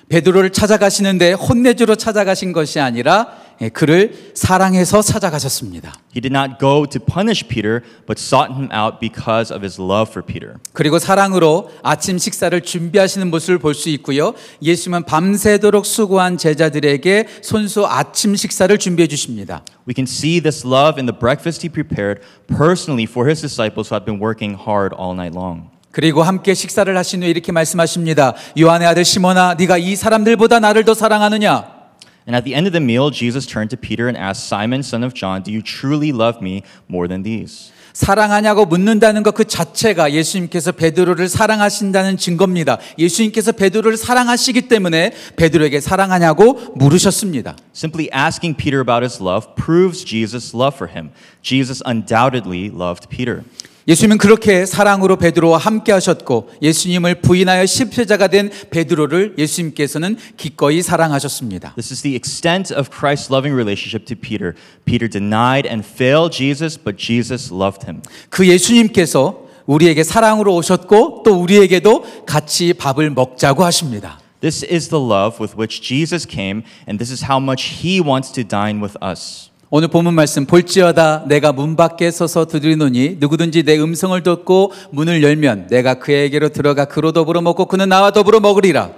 베드로를 0.08 0.52
찾아가시는데 0.52 1.34
혼내주러 1.34 1.96
찾아가신 1.96 2.54
것이 2.54 2.80
아니라 2.80 3.44
예, 3.62 3.70
그를 3.70 4.34
사랑해서 4.36 5.02
찾아가셨습니다. 5.02 5.94
He 6.14 6.22
did 6.22 6.28
not 6.36 6.60
go 6.60 6.86
to 6.86 7.00
punish 7.00 7.48
Peter, 7.48 7.82
but 8.06 8.20
sought 8.20 8.54
him 8.54 8.70
out 8.72 9.00
because 9.00 9.52
of 9.52 9.64
his 9.66 9.82
love 9.82 10.12
for 10.12 10.22
Peter. 10.24 10.58
그리고 10.74 11.00
사랑으로 11.00 11.72
아침 11.82 12.18
식사를 12.20 12.60
준비하시는 12.62 13.32
모습을 13.32 13.58
볼 13.58 13.74
수 13.74 13.90
있고요. 13.90 14.34
예수님은 14.62 15.06
밤새도록 15.06 15.86
수고한 15.86 16.38
제자들에게 16.38 17.28
손수 17.42 17.88
아침 17.88 18.36
식사를 18.36 18.78
준비해 18.78 19.08
주십니다. 19.08 19.64
We 19.88 19.94
can 19.96 20.04
see 20.06 20.40
this 20.42 20.68
love 20.68 21.00
in 21.00 21.08
the 21.08 21.18
breakfast 21.18 21.66
he 21.66 21.72
prepared 21.72 22.22
personally 22.48 23.08
for 23.10 23.28
his 23.28 23.42
disciples 23.42 23.90
who 23.90 23.96
had 23.96 24.06
been 24.06 24.22
working 24.22 24.56
hard 24.56 24.94
all 24.94 25.16
night 25.16 25.34
long. 25.34 25.72
그리고 25.93 26.23
함께 26.23 26.55
식사를 26.55 26.97
하신 26.97 27.23
후에 27.23 27.31
이렇게 27.31 27.53
말씀하십니다. 27.53 28.35
요한의 28.59 28.87
아들 28.89 29.05
시몬아, 29.05 29.55
네가 29.59 29.79
이 29.79 29.97
사람들보다 29.97 30.61
나를 30.61 30.85
더 30.85 30.95
사랑하느냐? 30.95 31.81
And 32.29 32.37
at 32.37 32.45
the 32.45 32.55
end 32.55 32.69
of 32.69 32.73
the 32.73 32.83
meal, 32.83 33.11
Jesus 33.11 33.47
turned 33.47 33.75
to 33.75 33.81
Peter 33.81 34.07
and 34.07 34.17
asked, 34.17 34.47
Simon, 34.47 34.81
son 34.81 35.03
of 35.03 35.15
John, 35.15 35.43
do 35.43 35.51
you 35.51 35.63
truly 35.63 36.11
love 36.13 36.39
me 36.41 36.63
more 36.89 37.09
than 37.09 37.25
these? 37.25 37.73
사랑하냐고 37.93 38.67
묻는다는 38.67 39.25
것 39.25 39.35
그 39.35 39.45
자체가 39.45 40.13
예수님께서 40.13 40.71
베드로를 40.73 41.29
사랑하신다는 41.29 42.19
증거입니다. 42.19 42.79
예수님께서 42.99 43.53
베드로를 43.53 43.97
사랑하시기 43.97 44.69
때문에 44.69 45.13
베드로에게 45.37 45.81
사랑하냐고 45.81 46.73
물으셨습니다. 46.77 47.57
Simply 47.75 48.09
asking 48.15 48.57
Peter 48.57 48.81
about 48.81 49.03
his 49.03 49.21
love 49.21 49.55
proves 49.57 50.05
Jesus' 50.05 50.55
love 50.55 50.77
for 50.77 50.93
him. 50.93 51.11
Jesus 51.43 51.83
undoubtedly 51.85 52.71
loved 52.73 53.09
Peter. 53.09 53.43
예수님은 53.89 54.19
그렇게 54.19 54.67
사랑으로 54.67 55.17
베드로와 55.17 55.59
함께 55.59 55.93
하셨고 55.93 56.51
예수님을 56.63 57.17
부인하여 57.23 57.67
십자자가 57.67 58.29
된 58.29 58.51
베드로를 58.71 59.35
예수님께서는 59.39 60.17
기꺼이 60.37 60.83
사랑하셨습니다. 60.83 61.75
This 61.75 61.93
is 61.93 62.03
the 62.03 62.15
extent 62.15 62.75
of 62.75 62.91
Christ's 62.91 63.33
loving 63.33 63.55
relationship 63.55 64.05
to 64.07 64.17
Peter. 64.17 64.55
Peter 64.85 65.09
denied 65.09 65.69
and 65.69 65.87
failed 65.87 66.37
Jesus, 66.37 66.79
but 66.79 66.97
Jesus 66.99 67.53
loved 67.53 67.87
him. 67.87 68.03
그 68.29 68.47
예수님께서 68.47 69.49
우리에게 69.67 70.03
사랑으로 70.03 70.55
오셨고 70.57 71.23
또 71.25 71.41
우리에게도 71.41 72.25
같이 72.27 72.73
밥을 72.75 73.11
먹자고 73.11 73.65
하십니다. 73.65 74.19
This 74.41 74.65
is 74.65 74.89
the 74.89 75.03
love 75.03 75.39
with 75.39 75.55
which 75.57 75.83
Jesus 75.83 76.27
came, 76.27 76.63
and 76.89 76.99
this 76.99 77.13
is 77.13 77.25
how 77.25 77.39
much 77.41 77.85
he 77.85 78.01
wants 78.01 78.33
to 78.33 78.43
dine 78.43 78.81
with 78.83 78.97
us. 79.05 79.50
오늘 79.73 79.87
본문 79.87 80.15
말씀 80.15 80.47
볼지어다 80.47 81.27
내가 81.29 81.53
문 81.53 81.77
밖에 81.77 82.11
서서 82.11 82.47
두드리노니 82.47 83.19
누구든지 83.21 83.63
내 83.63 83.79
음성을 83.79 84.21
듣고 84.21 84.73
문을 84.91 85.23
열면 85.23 85.69
내가 85.69 85.95
그에게로 85.95 86.49
들어가 86.49 86.87
그로 86.87 87.13
더불어 87.13 87.41
먹고 87.41 87.67
그는 87.67 87.89
나와 87.89 88.11
더불어 88.11 88.41
먹으리라. 88.41 88.91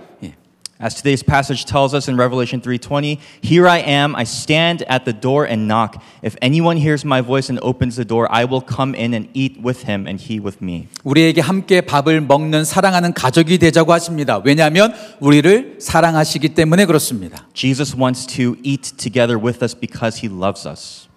예. 0.81 0.81
As 0.81 0.93
today's 0.93 1.23
passage 1.23 1.65
tells 1.65 1.95
us 1.95 2.07
in 2.07 2.17
Revelation 2.17 2.61
3:20, 2.61 3.17
"Here 3.41 3.67
I 3.67 3.79
am, 3.79 4.15
I 4.15 4.23
stand 4.23 4.85
at 4.87 5.05
the 5.05 5.13
door 5.13 5.47
and 5.49 5.65
knock. 5.65 5.97
If 6.21 6.35
anyone 6.39 6.77
hears 6.77 7.03
my 7.03 7.19
voice 7.19 7.49
and 7.49 7.59
opens 7.63 7.95
the 7.95 8.05
door, 8.05 8.27
I 8.29 8.45
will 8.45 8.61
come 8.61 8.93
in 8.93 9.15
and 9.15 9.27
eat 9.33 9.57
with 9.63 9.89
him 9.89 10.05
and 10.05 10.21
he 10.21 10.39
with 10.39 10.59
me." 10.61 10.87
우리에게 11.03 11.41
함께 11.41 11.81
밥을 11.81 12.21
먹는 12.21 12.63
사랑하는 12.63 13.13
가족이 13.13 13.57
되자고 13.57 13.91
하십니다. 13.91 14.39
왜냐하면 14.45 14.93
우리를 15.19 15.77
사랑하시기 15.79 16.49
때문에 16.49 16.85
그렇습니다. 16.85 17.47
Jesus 17.55 17.97
wants 17.97 18.27
to 18.27 18.55
eat 18.61 18.97
together 18.97 19.41
with 19.41 19.63
us 19.63 19.73
because 19.73 20.21
he 20.21 20.31
loves 20.31 20.67
us. 20.67 21.07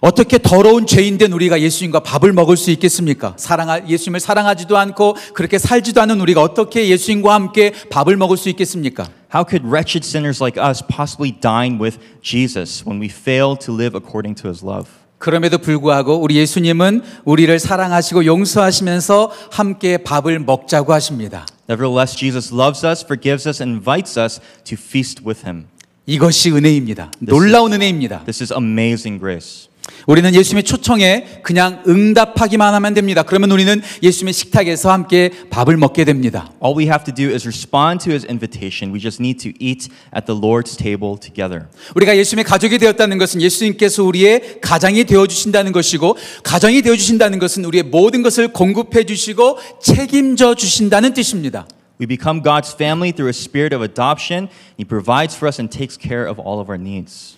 어떻게 0.00 0.38
더러운 0.38 0.86
죄인 0.86 1.18
된 1.18 1.32
우리가 1.32 1.60
예수님과 1.60 2.00
밥을 2.00 2.32
먹을 2.32 2.56
수 2.56 2.70
있겠습니까? 2.70 3.34
사랑하, 3.36 3.86
예수님을 3.88 4.20
사랑하지도 4.20 4.76
않고 4.76 5.16
그렇게 5.34 5.58
살지도 5.58 6.00
않은 6.02 6.20
우리가 6.20 6.42
어떻게 6.42 6.88
예수님과 6.88 7.34
함께 7.34 7.72
밥을 7.90 8.16
먹을 8.16 8.36
수 8.36 8.48
있겠습니까? 8.50 9.08
How 9.34 9.44
could 9.48 9.66
wretched 9.66 10.06
sinners 10.06 10.42
like 10.42 10.62
us 10.62 10.82
possibly 10.86 11.32
dine 11.38 11.78
with 11.80 11.98
Jesus 12.22 12.84
when 12.86 13.00
we 13.00 13.08
fail 13.08 13.56
to 13.58 13.74
live 13.74 13.98
according 13.98 14.40
to 14.40 14.48
his 14.48 14.64
love? 14.64 14.88
그럼에도 15.18 15.58
불구하고 15.58 16.20
우리 16.20 16.36
예수님은 16.36 17.02
우리를 17.24 17.58
사랑하시고 17.58 18.24
용서하시면서 18.24 19.32
함께 19.50 19.98
밥을 19.98 20.38
먹자고 20.38 20.92
하십니다. 20.92 21.44
Nevertheless, 21.68 22.16
Jesus 22.16 22.54
loves 22.54 22.86
us, 22.86 23.04
forgives 23.04 23.46
us, 23.48 23.60
and 23.60 23.76
invites 23.76 24.18
us 24.18 24.40
to 24.64 24.78
feast 24.78 25.22
with 25.26 25.42
him. 25.44 25.66
이것이 26.06 26.52
은혜입니다. 26.52 27.10
놀라운 27.18 27.72
은혜입니다. 27.72 28.24
This 28.24 28.42
is 28.42 28.52
amazing 28.54 29.20
grace. 29.20 29.67
우리는 30.06 30.34
예수님의 30.34 30.64
초청에 30.64 31.40
그냥 31.42 31.82
응답하기만 31.86 32.74
하면 32.74 32.94
됩니다. 32.94 33.22
그러면 33.22 33.50
우리는 33.50 33.80
예수님의 34.02 34.32
식탁에서 34.32 34.90
함께 34.90 35.30
밥을 35.50 35.76
먹게 35.76 36.04
됩니다. 36.04 36.50
All 36.64 36.78
we 36.78 36.84
have 36.86 37.04
to 37.04 37.14
do 37.14 37.32
is 37.32 37.46
respond 37.46 38.04
to 38.04 38.12
his 38.12 38.26
invitation. 38.26 38.92
We 38.92 39.00
just 39.00 39.20
need 39.20 39.38
to 39.42 39.52
eat 39.60 39.88
at 40.16 40.26
the 40.26 40.38
Lord's 40.38 40.76
table 40.76 41.16
together. 41.20 41.66
우리가 41.94 42.16
예수님의 42.16 42.44
가족이 42.44 42.78
되었다는 42.78 43.18
것은 43.18 43.42
예수님께서 43.42 44.04
우리의 44.04 44.60
가장이 44.60 45.04
되어 45.04 45.26
주신다는 45.26 45.72
것이고 45.72 46.16
가정이 46.42 46.82
되어 46.82 46.96
주신다는 46.96 47.38
것은 47.38 47.64
우리의 47.64 47.84
모든 47.84 48.22
것을 48.22 48.48
공급해 48.52 49.04
주시고 49.04 49.58
책임져 49.82 50.54
주신다는 50.54 51.14
뜻입니다. 51.14 51.66
We 52.00 52.06
become 52.06 52.42
God's 52.42 52.74
family 52.74 53.10
through 53.12 53.28
a 53.28 53.34
spirit 53.34 53.74
of 53.74 53.82
adoption. 53.82 54.48
He 54.78 54.84
provides 54.84 55.36
for 55.36 55.48
us 55.48 55.60
and 55.60 55.68
takes 55.68 55.98
care 55.98 56.28
of 56.28 56.38
all 56.38 56.60
of 56.60 56.70
our 56.70 56.78
needs. 56.80 57.36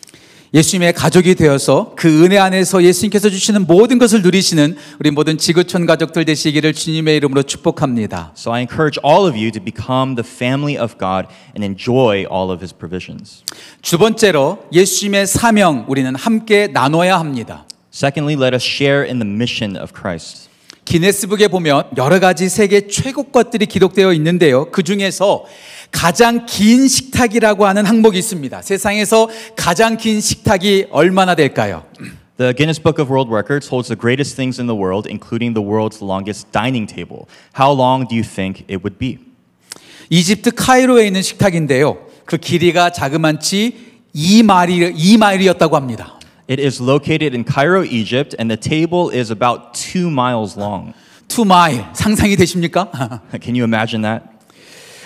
예수님의 0.52 0.94
가족이 0.94 1.36
되어서 1.36 1.92
그 1.94 2.24
은혜 2.24 2.36
안에서 2.36 2.82
예수님께서 2.82 3.30
주시는 3.30 3.68
모든 3.68 3.98
것을 3.98 4.22
누리시는 4.22 4.76
우리 4.98 5.12
모든 5.12 5.38
지구촌 5.38 5.86
가족들 5.86 6.24
되시기를 6.24 6.72
주님의 6.72 7.16
이름으로 7.18 7.44
축복합니다. 7.44 8.32
So 8.36 8.52
I 8.52 8.62
encourage 8.62 8.98
all 9.04 9.28
of 9.28 9.38
you 9.38 9.52
to 9.52 9.62
become 9.62 10.16
the 10.16 10.28
family 10.28 10.76
of 10.76 10.96
God 10.98 11.28
and 11.56 11.64
enjoy 11.64 12.26
all 12.26 12.50
of 12.50 12.58
his 12.60 12.74
provisions. 12.74 13.44
두 13.80 13.96
번째로 13.96 14.64
예수님의 14.72 15.28
사명 15.28 15.84
우리는 15.86 16.12
함께 16.16 16.66
나눠야 16.66 17.20
합니다. 17.20 17.64
Secondly, 17.92 18.34
let 18.34 18.52
us 18.52 18.64
share 18.64 19.06
in 19.08 19.20
the 19.20 19.28
mission 19.28 19.80
of 19.80 19.92
Christ. 19.96 20.50
기네스북에 20.84 21.46
보면 21.46 21.84
여러 21.96 22.18
가지 22.18 22.48
세계 22.48 22.88
최고 22.88 23.22
것들이 23.22 23.66
기록되어 23.66 24.12
있는데요. 24.14 24.72
그 24.72 24.82
중에서 24.82 25.44
가장 25.90 26.46
긴 26.46 26.88
식탁이라고 26.88 27.66
하는 27.66 27.84
항목이 27.84 28.18
있습니다. 28.18 28.62
세상에서 28.62 29.28
가장 29.56 29.96
긴 29.96 30.20
식탁이 30.20 30.86
얼마나 30.90 31.34
될까요? 31.34 31.84
The 32.38 32.54
Guinness 32.54 32.80
Book 32.80 32.98
of 32.98 33.10
World 33.10 33.30
Records 33.30 33.68
holds 33.68 33.88
the 33.88 33.98
greatest 33.98 34.34
things 34.34 34.58
in 34.58 34.66
the 34.66 34.74
world, 34.74 35.06
including 35.06 35.52
the 35.52 35.62
world's 35.62 36.00
longest 36.00 36.50
dining 36.52 36.86
table. 36.86 37.28
How 37.52 37.70
long 37.70 38.08
do 38.08 38.16
you 38.16 38.24
think 38.24 38.64
it 38.66 38.82
would 38.82 38.98
be? 38.98 39.18
이집트 40.08 40.52
카이로에 40.52 41.06
있는 41.06 41.20
식탁인데요. 41.22 41.98
그 42.24 42.38
길이가 42.38 42.90
자그만치 42.90 43.90
2마일, 44.14 44.96
2마일이었다고 44.96 45.72
합니다. 45.72 46.18
It 46.48 46.60
is 46.60 46.82
located 46.82 47.34
in 47.36 47.44
Cairo, 47.44 47.84
Egypt, 47.84 48.34
and 48.40 48.50
the 48.50 48.58
table 48.58 49.10
is 49.14 49.30
about 49.30 49.74
two 49.74 50.08
miles 50.08 50.58
long. 50.58 50.94
2마일 51.28 51.84
상상이 51.94 52.34
되십니까? 52.36 52.90
Can 53.40 53.54
you 53.54 53.64
imagine 53.64 54.02
that? 54.02 54.24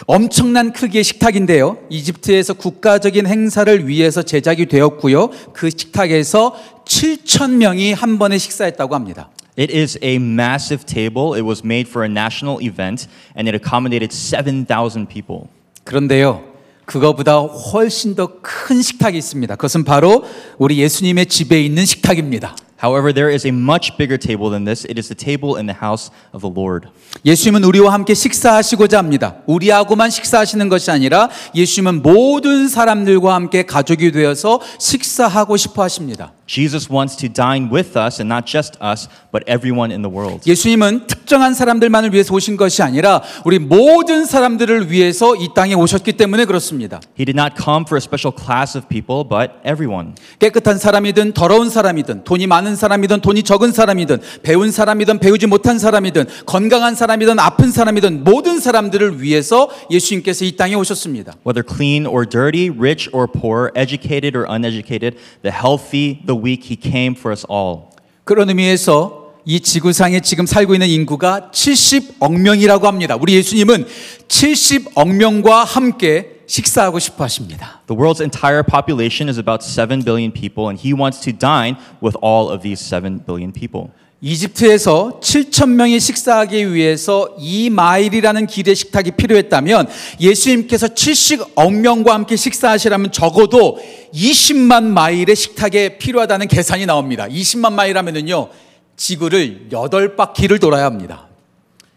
엄청난 0.07 0.73
크기의 0.73 1.03
식탁인데요. 1.05 1.79
이집트에서 1.89 2.55
국가적인 2.55 3.27
행사를 3.27 3.89
위해서 3.89 4.23
제작이 4.23 4.67
되었고요. 4.67 5.31
그 5.53 5.71
식탁에서 5.71 6.55
7천 6.85 7.53
명이 7.53 7.93
한 7.93 8.19
번에 8.19 8.37
식사했다고 8.39 8.95
합니다. 8.95 9.31
It 9.59 9.75
is 9.75 9.99
a 10.03 10.17
massive 10.17 10.85
table. 10.85 11.35
It 11.35 11.43
was 11.47 11.63
made 11.65 11.89
for 11.89 12.05
a 12.05 12.11
national 12.11 12.59
event, 12.61 13.09
and 13.37 13.49
it 13.49 13.57
accommodated 13.57 14.11
7,000 14.13 15.07
people. 15.07 15.49
그런데요. 15.85 16.43
그거보다 16.85 17.39
훨씬 17.39 18.15
더 18.15 18.41
큰 18.43 18.83
식탁이 18.83 19.17
있습니다. 19.17 19.57
그것은 19.57 19.85
바로 19.85 20.25
우리 20.59 20.79
예수님의 20.79 21.27
집에 21.27 21.63
있는 21.63 21.87
식탁입니다. 21.87 22.57
However, 22.77 23.13
there 23.13 23.33
is 23.33 23.47
a 23.47 23.53
much 23.53 23.97
bigger 23.97 24.19
table 24.19 24.51
than 24.51 24.65
this. 24.65 24.85
It 24.85 24.99
is 24.99 25.09
the 25.09 25.15
table 25.15 25.57
in 25.59 25.67
the 25.67 25.79
house 25.81 26.11
of 26.33 26.43
the 26.43 26.53
Lord. 26.53 26.89
예수님은 27.25 27.65
우리와 27.65 27.93
함께 27.93 28.15
식사하시고자 28.15 28.99
합니다. 28.99 29.37
우리하고만 29.47 30.11
식사하시는 30.11 30.69
것이 30.69 30.91
아니라 30.91 31.29
예수님은 31.55 32.03
모든 32.03 32.69
사람들과 32.69 33.35
함께 33.35 33.65
가족이 33.65 34.13
되어서 34.13 34.61
식사하고 34.79 35.57
싶어 35.57 35.83
하십니다. 35.83 36.33
Jesus 36.47 36.93
wants 36.93 37.17
to 37.17 37.29
dine 37.29 37.71
with 37.73 37.99
us, 37.99 38.21
and 38.21 38.31
not 38.31 38.45
just 38.47 38.77
us, 38.83 39.09
but 39.33 39.45
everyone 39.49 39.91
in 39.91 40.03
the 40.03 40.15
world. 40.15 40.43
예수님은 40.47 41.07
특정한 41.07 41.55
사람들만을 41.55 42.13
위해서 42.13 42.35
오신 42.35 42.57
것이 42.57 42.83
아니라 42.83 43.23
우리 43.45 43.59
모든 43.59 44.27
사람들을 44.27 44.91
위해서 44.91 45.35
이 45.37 45.49
땅에 45.55 45.75
오셨기 45.75 46.13
때문에 46.15 46.45
그렇습니다. 46.45 47.01
He 47.19 47.25
did 47.25 47.39
not 47.39 47.55
come 47.57 47.85
for 47.87 47.97
a 47.97 48.03
special 48.03 48.35
class 48.37 48.77
of 48.77 48.89
people, 48.89 49.25
but 49.27 49.55
everyone. 49.65 50.13
깨끗한 50.39 50.79
사람이든 50.79 51.33
더러운 51.33 51.71
사람이든 51.71 52.25
돈이 52.25 52.47
많은 52.47 52.64
사람이든 52.75 53.21
돈이 53.21 53.43
적은 53.43 53.73
사람이든 53.73 54.21
배운 54.43 54.71
사람이든 54.73 55.19
배우지 55.19 55.47
못한 55.47 55.79
사람이든 55.79 56.25
건강한 56.47 56.95
사람이든 56.95 57.39
아픈 57.39 57.71
사람이든 57.71 58.25
모든 58.25 58.59
사람들을 58.59 59.21
위해서 59.21 59.69
예수님께서 59.91 60.45
이 60.47 60.57
땅에 60.57 60.75
오셨습니다. 60.75 61.35
Whether 61.47 61.65
clean 61.67 62.07
or 62.07 62.27
dirty, 62.27 62.71
rich 62.71 63.11
or 63.13 63.27
poor, 63.31 63.71
educated 63.77 64.37
or 64.37 64.47
uneducated, 64.49 65.19
the 65.43 65.55
healthy, 65.55 66.25
the 66.27 66.41
weak, 66.41 66.65
he 66.65 66.77
came 66.81 67.15
for 67.15 67.33
us 67.33 67.45
all. 67.51 67.91
그런 68.25 68.49
의미에서 68.49 69.25
이 69.45 69.61
지구상에 69.61 70.21
지금 70.21 70.47
살고 70.47 70.75
있는 70.75 70.89
인구가 70.89 71.51
70억 71.53 72.41
명이라고 72.41 72.87
합니다. 72.87 73.17
우리 73.21 73.35
예수님은 73.35 73.87
70억 74.29 75.09
명과 75.09 75.65
함께 75.65 76.34
식사하고 76.47 76.99
싶어 76.99 77.25
하십니다. 77.25 77.83
The 77.87 77.99
world's 77.99 78.21
entire 78.21 78.63
population 78.63 79.29
is 79.29 79.39
about 79.39 79.65
7 79.65 80.05
billion 80.05 80.33
people, 80.33 80.69
and 80.69 80.81
he 80.81 80.93
wants 80.95 81.21
to 81.23 81.33
dine 81.33 81.77
with 82.03 82.17
all 82.23 82.53
of 82.53 82.63
these 82.63 82.83
7 82.83 83.25
billion 83.27 83.53
people. 83.53 83.91
이집트에서 84.25 85.21
7천 85.21 85.69
명이 85.71 86.01
식사하기 86.01 86.73
위해서 86.73 87.37
2마일이라는 87.39 88.49
길의 88.49 88.75
식탁이 88.75 89.11
필요했다면 89.13 89.87
예수님께서 90.19 90.89
70억 90.89 91.73
명과 91.75 92.15
함께 92.15 92.35
식사하시려면 92.35 93.13
적어도 93.13 93.79
20만 94.15 94.85
마일의 94.85 95.37
식탁에 95.37 95.99
필요하다는 95.99 96.49
계산이 96.49 96.87
나옵니다. 96.87 97.29
20만 97.29 97.75
마일 97.75 97.99
하면은요. 97.99 98.49
지구를 98.97 99.69
8바퀴를 99.71 100.59
돌아야 100.59 100.87
합니다. 100.87 101.29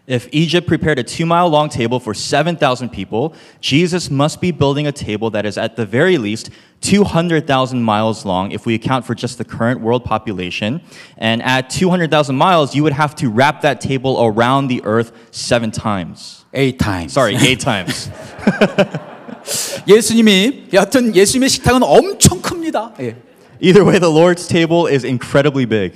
If 0.06 0.28
Egypt 0.32 0.66
prepared 0.66 0.98
a 0.98 1.04
two 1.04 1.24
mile 1.24 1.48
long 1.48 1.68
table 1.68 2.00
for 2.00 2.12
7,000 2.12 2.88
people, 2.90 3.34
Jesus 3.60 4.10
must 4.10 4.40
be 4.40 4.50
building 4.50 4.86
a 4.86 4.92
table 4.92 5.30
that 5.30 5.46
is 5.46 5.56
at 5.56 5.76
the 5.76 5.86
very 5.86 6.18
least 6.18 6.50
200,000 6.80 7.80
miles 7.80 8.24
long 8.24 8.50
if 8.50 8.66
we 8.66 8.74
account 8.74 9.06
for 9.06 9.14
just 9.14 9.38
the 9.38 9.44
current 9.44 9.80
world 9.80 10.04
population. 10.04 10.80
And 11.16 11.40
at 11.42 11.70
200,000 11.70 12.34
miles, 12.34 12.74
you 12.74 12.82
would 12.82 12.92
have 12.92 13.14
to 13.16 13.30
wrap 13.30 13.60
that 13.60 13.80
table 13.80 14.18
around 14.20 14.66
the 14.66 14.82
earth 14.84 15.12
seven 15.30 15.70
times. 15.70 16.44
8 16.52 16.78
times. 16.80 17.12
Sorry, 17.12 17.36
eight 17.36 17.60
times. 17.60 18.10
예수님이 19.86 20.68
여하튼 20.72 21.14
예수님의 21.14 21.48
식탁은 21.48 21.82
엄청 21.82 22.40
큽니다. 22.42 22.92
예. 23.00 23.16
Either 23.60 23.84
way, 23.84 23.98
the 23.98 24.10
Lord's 24.10 24.48
table 24.48 24.86
is 24.86 25.04
incredibly 25.04 25.64
big. 25.64 25.92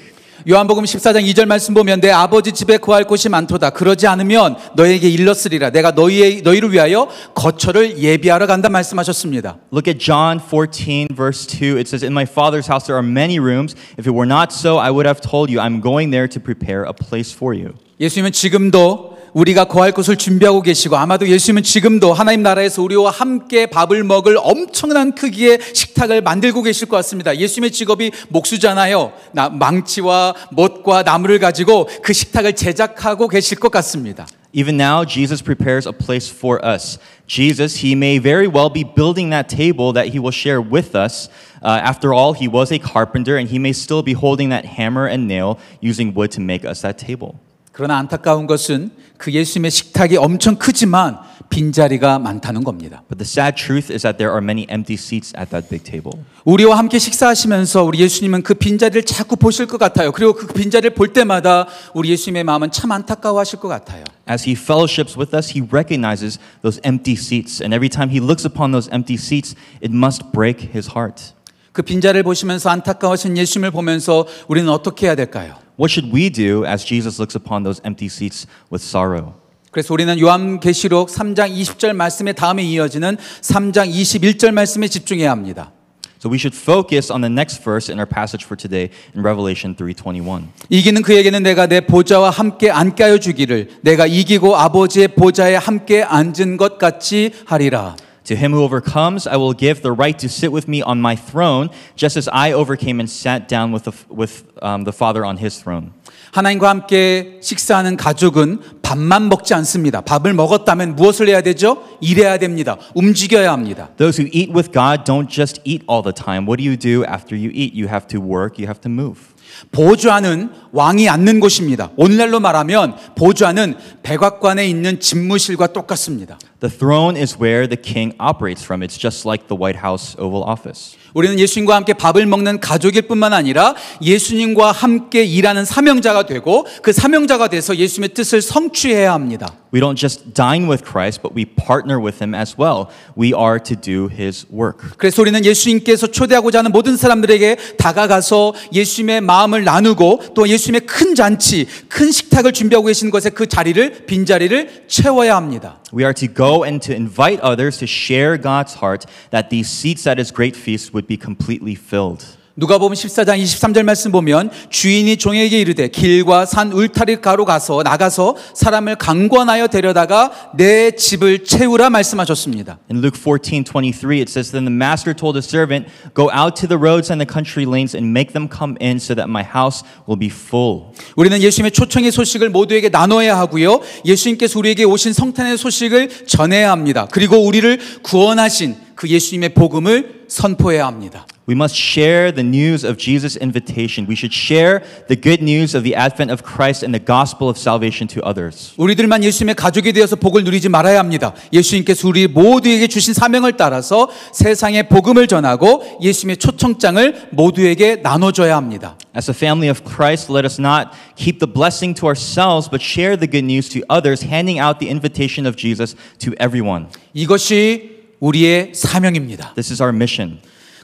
요한복음 0.50 0.86
14장 0.86 1.24
2절 1.32 1.46
말씀 1.46 1.74
보면 1.76 2.02
내 2.02 2.10
아버지 2.10 2.52
집에 2.52 2.78
구할 2.78 3.04
곳이 3.04 3.30
많도다. 3.30 3.70
그러지 3.72 4.08
않으면 4.08 4.56
너에게 4.76 5.08
일렀으리라. 5.08 5.70
내가 5.70 5.92
너희의 5.92 6.42
너희를 6.42 6.72
위하여 6.72 7.08
거처를 7.36 8.00
예비하러 8.00 8.48
간다 8.48 8.68
말씀하셨습니다. 8.70 9.58
Look 9.72 9.88
at 9.88 10.04
John 10.04 10.40
14, 10.40 11.10
verse 11.16 11.46
2. 11.46 11.78
It 11.78 11.88
says, 11.88 12.04
In 12.04 12.14
my 12.14 12.26
Father's 12.26 12.68
house 12.68 12.88
there 12.88 12.98
are 12.98 13.08
many 13.08 13.40
rooms. 13.40 13.76
If 14.00 14.08
it 14.08 14.16
were 14.16 14.26
not 14.28 14.52
so, 14.52 14.78
I 14.80 14.90
would 14.90 15.06
have 15.06 15.22
told 15.22 15.52
you, 15.52 15.60
I'm 15.60 15.80
going 15.80 16.10
there 16.10 16.28
to 16.28 16.40
prepare 16.40 16.86
a 16.86 16.94
place 16.94 17.32
for 17.32 17.54
you. 17.54 17.74
예수님은 18.00 18.32
지금도 18.32 19.11
우리가 19.34 19.66
거할 19.66 19.92
곳을 19.92 20.18
준비하고 20.18 20.62
계시고 20.62 20.98
아마도 20.98 21.28
예수님은 21.28 21.64
지금도 21.64 22.14
하나님 22.14 22.44
나라에서 22.44 22.82
우리와 22.84 23.12
함께 23.12 23.66
밥을 23.66 24.04
먹을 24.04 24.38
엄청난 24.40 25.16
크기의 25.16 25.60
식탁을 25.74 26.22
만들고 26.22 26.64
계실 26.64 26.88
것 26.88 26.98
같습니다. 26.98 27.38
예수님의 27.38 27.72
직업이 27.72 28.12
목수잖아요. 28.30 29.14
나, 29.32 29.50
망치와 29.50 30.36
못과 30.52 31.04
나무를 31.04 31.40
가지고 31.40 31.88
그 32.04 32.14
식탁을 32.14 32.54
제작하고 32.54 33.28
계실 33.28 33.60
것 33.60 33.72
같습니다. 33.72 34.28
Even 34.54 34.76
now, 34.76 35.06
Jesus 35.06 35.42
prepares 35.42 35.88
a 35.88 35.94
place 35.94 36.30
for 36.30 36.60
us. 36.62 37.00
Jesus, 37.26 37.86
he 37.86 37.94
may 37.94 38.20
very 38.20 38.48
well 38.48 38.70
be 38.70 38.84
building 38.84 39.32
that 39.32 39.48
table 39.48 39.94
that 39.94 40.12
he 40.12 40.20
will 40.20 40.36
share 40.36 40.60
with 40.60 40.94
us. 40.94 41.30
Uh, 41.64 41.80
after 41.82 42.14
all, 42.14 42.34
he 42.34 42.50
was 42.50 42.70
a 42.70 42.78
carpenter, 42.78 43.38
and 43.38 43.48
he 43.48 43.60
may 43.60 43.72
still 43.72 44.04
be 44.04 44.12
holding 44.12 44.50
that 44.50 44.66
hammer 44.66 45.08
and 45.08 45.26
nail 45.26 45.58
using 45.80 46.14
wood 46.14 46.32
to 46.32 46.42
make 46.42 46.66
us 46.66 46.82
that 46.82 46.98
table. 46.98 47.40
그러나 47.72 47.98
안타까운 47.98 48.48
것은 48.48 48.92
그 49.18 49.32
예수님의 49.32 49.72
식탁이 49.72 50.18
엄청 50.18 50.56
크지만 50.56 51.20
빈자리가 51.50 52.18
많다는 52.18 52.64
겁니다. 52.64 53.04
But 53.08 53.18
the 53.18 53.28
sad 53.28 53.56
truth 53.56 53.94
is 53.94 54.02
that 54.04 54.18
there 54.18 54.32
are 54.32 54.42
many 54.44 54.66
empty 54.72 54.96
seats 54.96 55.34
at 55.38 55.52
that 55.52 55.70
big 55.70 55.84
table. 55.84 56.24
우리와 56.46 56.78
함께 56.78 56.98
식사하시면서 56.98 57.84
우리 57.84 58.00
예수님은 58.00 58.42
그 58.42 58.54
빈자리를 58.56 59.04
자꾸 59.04 59.36
보실 59.36 59.68
것 59.68 59.78
같아요. 59.78 60.12
그리고 60.12 60.34
그 60.34 60.48
빈자리를 60.48 60.96
볼 60.96 61.14
때마다 61.14 61.68
우리 61.94 62.10
예수님의 62.10 62.46
마음은 62.46 62.72
참 62.72 62.92
안타까워하실 62.92 63.60
것 63.60 63.68
같아요. 63.68 64.04
As 64.28 64.48
he 64.48 64.56
fellowships 64.56 65.18
with 65.20 65.36
us, 65.36 65.52
he 65.52 65.68
recognizes 65.70 66.40
those 66.64 66.82
empty 66.84 67.14
seats. 67.14 67.62
And 67.62 67.76
every 67.76 67.90
time 67.90 68.10
he 68.10 68.20
looks 68.20 68.46
upon 68.48 68.72
those 68.72 68.90
empty 68.92 69.16
seats, 69.16 69.56
it 69.84 69.94
must 69.94 70.32
break 70.32 70.72
his 70.74 70.90
heart. 70.90 71.34
그 71.74 71.84
빈자를 71.84 72.24
보시면서 72.24 72.70
안타까워하신 72.70 73.38
예수님을 73.38 73.72
보면서 73.72 74.26
우리는 74.48 74.68
어떻게 74.70 75.08
해야 75.08 75.16
될까요? 75.16 75.61
What 75.78 75.92
should 75.92 76.14
we 76.14 76.30
do 76.30 76.66
as 76.66 76.86
Jesus 76.86 77.20
looks 77.20 77.36
upon 77.36 77.64
those 77.64 77.82
empty 77.86 78.08
seats 78.08 78.48
with 78.72 78.84
sorrow? 78.84 79.34
그래서 79.72 79.94
우리는 79.94 80.20
요한계시록 80.20 81.10
3장 81.10 81.50
20절 81.56 81.94
말씀의 81.94 82.36
다음에 82.36 82.62
이어지는 82.64 83.18
3장 83.42 83.90
21절 83.90 84.52
말씀에 84.52 84.88
집중해야 84.88 85.32
합니다. 85.32 85.72
So 86.20 86.30
we 86.30 86.38
should 86.38 86.56
focus 86.56 87.12
on 87.12 87.22
the 87.22 87.32
next 87.32 87.64
verse 87.64 87.90
in 87.90 87.98
our 87.98 88.06
passage 88.06 88.46
for 88.46 88.56
today 88.56 88.92
in 89.16 89.24
Revelation 89.24 89.76
3:21. 89.76 90.44
이기는 90.70 91.02
그에게는 91.02 91.42
내가 91.42 91.66
내 91.66 91.82
보좌와 91.82 92.30
함께 92.30 92.70
앉게 92.70 93.04
하여 93.04 93.18
주기를 93.18 93.70
내가 93.82 94.06
이기고 94.06 94.56
아버지의 94.56 95.16
보좌에 95.16 95.56
함께 95.56 96.04
앉은 96.04 96.58
것 96.58 96.78
같이 96.78 97.32
하리라. 97.46 97.96
To 98.27 98.35
him 98.35 98.53
who 98.53 98.65
overcomes, 98.65 99.29
I 99.29 99.37
will 99.37 99.53
give 99.53 99.83
the 99.83 99.93
right 99.93 100.19
to 100.19 100.29
sit 100.29 100.51
with 100.51 100.67
me 100.67 100.83
on 100.83 101.01
my 101.01 101.15
throne, 101.15 101.71
just 101.95 102.17
as 102.17 102.29
I 102.33 102.53
overcame 102.53 102.99
and 102.99 103.09
sat 103.09 103.47
down 103.47 103.71
with 103.71 103.85
the, 103.85 103.93
with 104.09 104.43
um, 104.63 104.83
the 104.83 104.93
Father 104.93 105.25
on 105.25 105.37
his 105.39 105.63
throne. 105.63 105.93
하나님과 106.33 106.69
함께 106.69 107.39
식사하는 107.41 107.97
가족은 107.97 108.59
밥만 108.83 109.29
먹지 109.29 109.55
않습니다. 109.55 110.01
밥을 110.01 110.35
먹었다면 110.35 110.97
무엇을 110.97 111.29
해야 111.29 111.41
되죠? 111.41 111.83
일해야 112.01 112.39
됩니다. 112.39 112.77
움직여야 112.95 113.53
합니다. 113.53 113.91
Those 113.97 114.23
who 114.23 114.29
eat 114.33 114.53
with 114.53 114.73
God 114.73 115.05
don't 115.05 115.31
just 115.31 115.61
eat 115.65 115.85
all 115.89 116.03
the 116.03 116.13
time. 116.13 116.47
What 116.47 116.61
do 116.61 116.69
you 116.69 116.77
do 116.77 117.05
after 117.05 117.39
you 117.39 117.51
eat? 117.55 117.75
You 117.75 117.89
have 117.89 118.09
to 118.09 118.21
work, 118.21 118.59
you 118.59 118.67
have 118.67 118.81
to 118.81 118.91
move. 118.91 119.37
보좌는 119.71 120.51
왕이 120.72 121.10
앉는 121.10 121.40
곳입니다. 121.40 121.92
오늘날로 121.96 122.40
말하면 122.40 122.96
보좌는 123.16 123.76
백악관에 124.04 124.68
있는 124.68 125.00
집무실과 125.00 125.68
똑같습니다. 125.68 126.38
The 126.60 126.78
throne 126.78 127.20
is 127.20 127.38
where 127.42 127.68
the 127.68 127.82
king 127.82 128.16
operates 128.20 128.64
from. 128.64 128.82
It's 128.82 129.00
just 129.00 129.28
like 129.28 129.48
the 129.48 129.58
White 129.60 129.80
House 129.84 130.16
Oval 130.20 130.44
Office. 130.48 130.98
우리는 131.14 131.40
예수님과 131.40 131.76
함께 131.76 131.94
밥을 131.94 132.26
먹는 132.26 132.60
가족일 132.60 133.04
뿐만 133.04 133.34
아니라 133.34 133.76
예수님과 134.02 134.72
함께 134.72 135.24
일하는 135.24 135.66
사명자가 135.66 136.26
되고 136.26 136.66
그 136.82 136.94
사명자가 136.94 137.50
돼서 137.50 137.76
예수님의 137.76 138.14
뜻을 138.14 138.42
성취해야 138.42 139.12
합니다. 139.12 139.48
We 139.74 139.80
don't 139.80 139.96
just 139.96 140.34
dine 140.34 140.68
with 140.70 140.84
Christ, 140.84 141.22
but 141.22 141.34
we 141.34 141.46
partner 141.46 141.98
with 141.98 142.22
him 142.22 142.36
as 142.36 142.56
well. 142.60 142.88
We 143.18 143.34
are 143.34 143.58
to 143.60 143.76
do 143.76 144.10
his 144.12 144.46
work. 144.54 144.86
그래서 144.98 145.22
우리는 145.22 145.44
예수님께서 145.44 146.08
초대하고자 146.08 146.60
하는 146.60 146.72
모든 146.72 146.98
사람들에게 146.98 147.56
다가가서 147.78 148.54
예수님의 148.74 149.22
마음을 149.22 149.64
나누고 149.64 150.34
또 150.36 150.48
예수 150.50 150.61
님의 150.61 150.81
큰 150.87 151.15
잔치, 151.15 151.67
큰 151.89 152.11
식탁을 152.11 152.53
준비하고 152.53 152.87
계신 152.87 153.11
것에 153.11 153.31
그 153.31 153.47
자리를 153.47 154.07
빈 154.07 154.27
자리를 154.27 154.85
채워야 154.87 155.37
합니다. 155.37 155.81
We 155.93 156.05
are 156.05 156.15
to 156.15 156.29
go 156.29 156.65
and 156.65 156.85
to 156.87 156.95
invite 156.95 157.41
others 157.43 157.79
to 157.79 157.87
share 157.87 158.41
God's 158.41 158.77
heart 158.83 159.07
that 159.31 159.49
these 159.49 159.69
seats 159.69 160.07
at 160.09 160.21
his 160.21 160.33
great 160.33 160.59
feast 160.59 160.93
would 160.93 161.07
be 161.07 161.17
completely 161.17 161.75
filled. 161.75 162.25
누가 162.62 162.78
보면 162.78 162.94
14장 162.94 163.42
23절 163.42 163.82
말씀 163.82 164.12
보면 164.12 164.52
주인이 164.70 165.18
종에게 165.18 165.60
이르되 165.60 165.88
길과 165.88 166.46
산 166.46 166.72
울타리 166.72 167.20
가로 167.20 167.44
가서 167.44 167.82
나가서 167.82 168.36
사람을 168.54 168.98
강권하여 168.98 169.66
데려다가 169.66 170.32
내 170.56 170.92
집을 170.92 171.44
채우라 171.44 171.90
말씀하셨습니다. 171.90 172.78
In 172.92 173.00
Luke 173.00 173.20
14:23 173.20 174.20
it 174.20 174.30
says 174.30 174.52
then 174.52 174.66
the 174.66 174.72
master 174.72 175.16
told 175.16 175.36
his 175.36 175.50
servant 175.50 175.90
go 176.14 176.30
out 176.30 176.54
to 176.62 176.68
the 176.68 176.78
roads 176.78 177.12
and 177.12 177.18
the 177.18 177.26
country 177.26 177.66
lanes 177.66 177.98
and 177.98 178.12
make 178.12 178.32
them 178.32 178.48
come 178.48 178.78
in 178.80 178.98
so 178.98 179.16
that 179.16 179.28
my 179.28 179.42
house 179.42 179.82
will 180.08 180.20
be 180.20 180.30
full. 180.30 180.94
우리는 181.16 181.42
예수님의 181.42 181.72
초청의 181.72 182.12
소식을 182.12 182.52
모두에게 182.52 182.90
나눠야 182.90 183.40
하고요. 183.40 183.82
예수님께서 184.06 184.60
우리에게 184.60 184.84
오신 184.84 185.14
성탄의 185.14 185.58
소식을 185.58 186.28
전해야 186.28 186.70
합니다. 186.70 187.08
그리고 187.10 187.38
우리를 187.38 187.80
구원하신 188.04 188.76
그 188.94 189.08
예수님의 189.10 189.56
복음을 189.56 190.26
선포해야 190.28 190.86
합니다. 190.86 191.26
We 191.51 191.55
must 191.55 191.77
share 191.77 192.33
the 192.33 192.43
news 192.43 192.83
of 192.83 192.99
Jesus' 192.99 193.37
invitation. 193.37 194.07
We 194.09 194.17
should 194.17 194.35
share 194.35 194.83
the 195.07 195.15
good 195.15 195.41
news 195.43 195.77
of 195.77 195.85
the 195.85 195.95
advent 195.95 196.33
of 196.33 196.43
Christ 196.43 196.83
and 196.83 196.93
the 196.93 196.99
gospel 196.99 197.49
of 197.49 197.57
salvation 197.57 198.09
to 198.09 198.21
others. 198.27 198.75
우리들만 198.77 199.23
예수님의 199.23 199.55
가족이 199.55 199.93
되어서 199.93 200.17
복을 200.17 200.43
누리지 200.43 200.69
말아야 200.69 200.99
합니다. 200.99 201.35
예수님께서 201.53 202.09
우리 202.09 202.27
모두에게 202.27 202.89
주신 202.89 203.15
사명을 203.15 203.57
따라서 203.57 204.11
세상에 204.33 204.89
복음을 204.89 205.29
전하고 205.29 205.99
예수님의 206.03 206.39
초청장을 206.39 207.29
모두에게 207.31 207.97
나눠줘야 208.03 208.57
합니다. 208.57 208.99
As 209.17 209.31
a 209.31 209.35
family 209.35 209.71
of 209.71 209.83
Christ, 209.89 210.33
let 210.33 210.45
us 210.45 210.61
not 210.61 210.91
keep 211.15 211.39
the 211.39 211.47
blessing 211.47 211.95
to 212.01 212.09
ourselves, 212.09 212.69
but 212.69 212.83
share 212.83 213.17
the 213.17 213.31
good 213.31 213.47
news 213.47 213.69
to 213.71 213.83
others, 213.89 214.27
handing 214.27 214.59
out 214.59 214.81
the 214.81 214.91
invitation 214.91 215.47
of 215.47 215.57
Jesus 215.57 215.95
to 216.19 216.33
everyone. 216.43 216.87
이것이 217.15 218.03
우리의 218.19 218.73
사명입니다. 218.75 219.55
This 219.55 219.71
is 219.71 219.81
our 219.81 219.95
mission. 219.95 220.41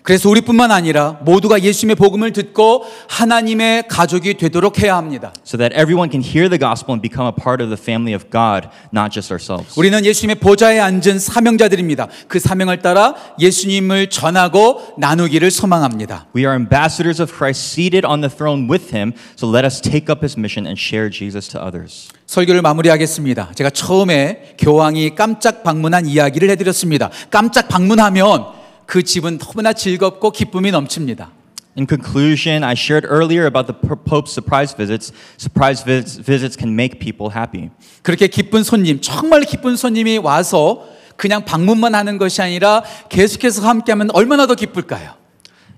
그래서 0.07 0.29
우리뿐만 0.29 0.71
아니라 0.71 1.17
모두가 1.23 1.61
예수님의 1.61 1.97
복음을 1.97 2.31
듣고 2.31 2.85
하나님의 3.09 3.89
가족이 3.89 4.35
되도록 4.35 4.81
해야 4.81 4.95
합니다. 4.95 5.33
So 5.45 5.57
that 5.57 5.75
everyone 5.75 6.09
can 6.09 6.23
hear 6.23 6.47
the 6.47 6.57
gospel 6.57 6.95
and 6.95 7.01
become 7.01 7.27
a 7.27 7.35
part 7.35 7.61
of 7.61 7.67
the 7.67 7.75
family 7.77 8.15
of 8.15 8.31
God, 8.31 8.69
not 8.95 9.11
just 9.11 9.33
ourselves. 9.33 9.77
우리는 9.77 10.05
예수님의 10.05 10.35
보좌에 10.35 10.79
앉은 10.79 11.19
사명자들입니다. 11.19 12.07
그 12.29 12.39
사명을 12.39 12.79
따라 12.79 13.15
예수님을 13.37 14.09
전하고 14.09 14.95
나누기를 14.97 15.51
소망합니다. 15.51 16.27
We 16.33 16.45
are 16.45 16.55
ambassadors 16.55 17.21
of 17.21 17.35
Christ 17.35 17.73
seated 17.73 18.07
on 18.07 18.21
the 18.21 18.33
throne 18.33 18.71
with 18.71 18.95
him, 18.95 19.11
so 19.35 19.45
let 19.45 19.65
us 19.65 19.81
take 19.81 20.07
up 20.07 20.23
his 20.23 20.39
mission 20.39 20.65
and 20.65 20.79
share 20.79 21.11
Jesus 21.11 21.49
to 21.49 21.59
others. 21.59 22.07
설교를 22.27 22.61
마무리하겠습니다. 22.61 23.51
제가 23.55 23.71
처음에 23.71 24.55
교황이 24.57 25.15
깜짝 25.15 25.63
방문한 25.63 26.05
이야기를 26.05 26.49
해드렸습니다. 26.51 27.09
깜짝 27.29 27.67
방문하면 27.67 28.56
그 28.86 29.02
집은 29.02 29.38
너무나 29.38 29.72
즐겁고 29.72 30.30
기쁨이 30.30 30.70
넘칩니다. 30.70 31.30
In 31.74 31.86
conclusion, 31.86 32.62
I 32.62 32.74
shared 32.74 33.06
earlier 33.08 33.46
about 33.46 33.66
the 33.66 33.72
Pope's 34.04 34.30
surprise 34.30 34.76
visits. 34.76 35.10
Surprise 35.38 35.82
vis- 35.82 36.20
visits 36.20 36.54
can 36.54 36.74
make 36.74 37.00
people 37.00 37.32
happy. 37.34 37.70
그렇게 38.02 38.26
기쁜 38.26 38.62
손님, 38.62 39.00
정말 39.00 39.42
기쁜 39.42 39.76
손님이 39.76 40.18
와서 40.18 40.86
그냥 41.16 41.44
방문만 41.46 41.94
하는 41.94 42.18
것이 42.18 42.42
아니라 42.42 42.82
계속해서 43.08 43.66
함께하면 43.66 44.10
얼마나 44.12 44.46
더 44.46 44.54
기쁠까요? 44.54 45.14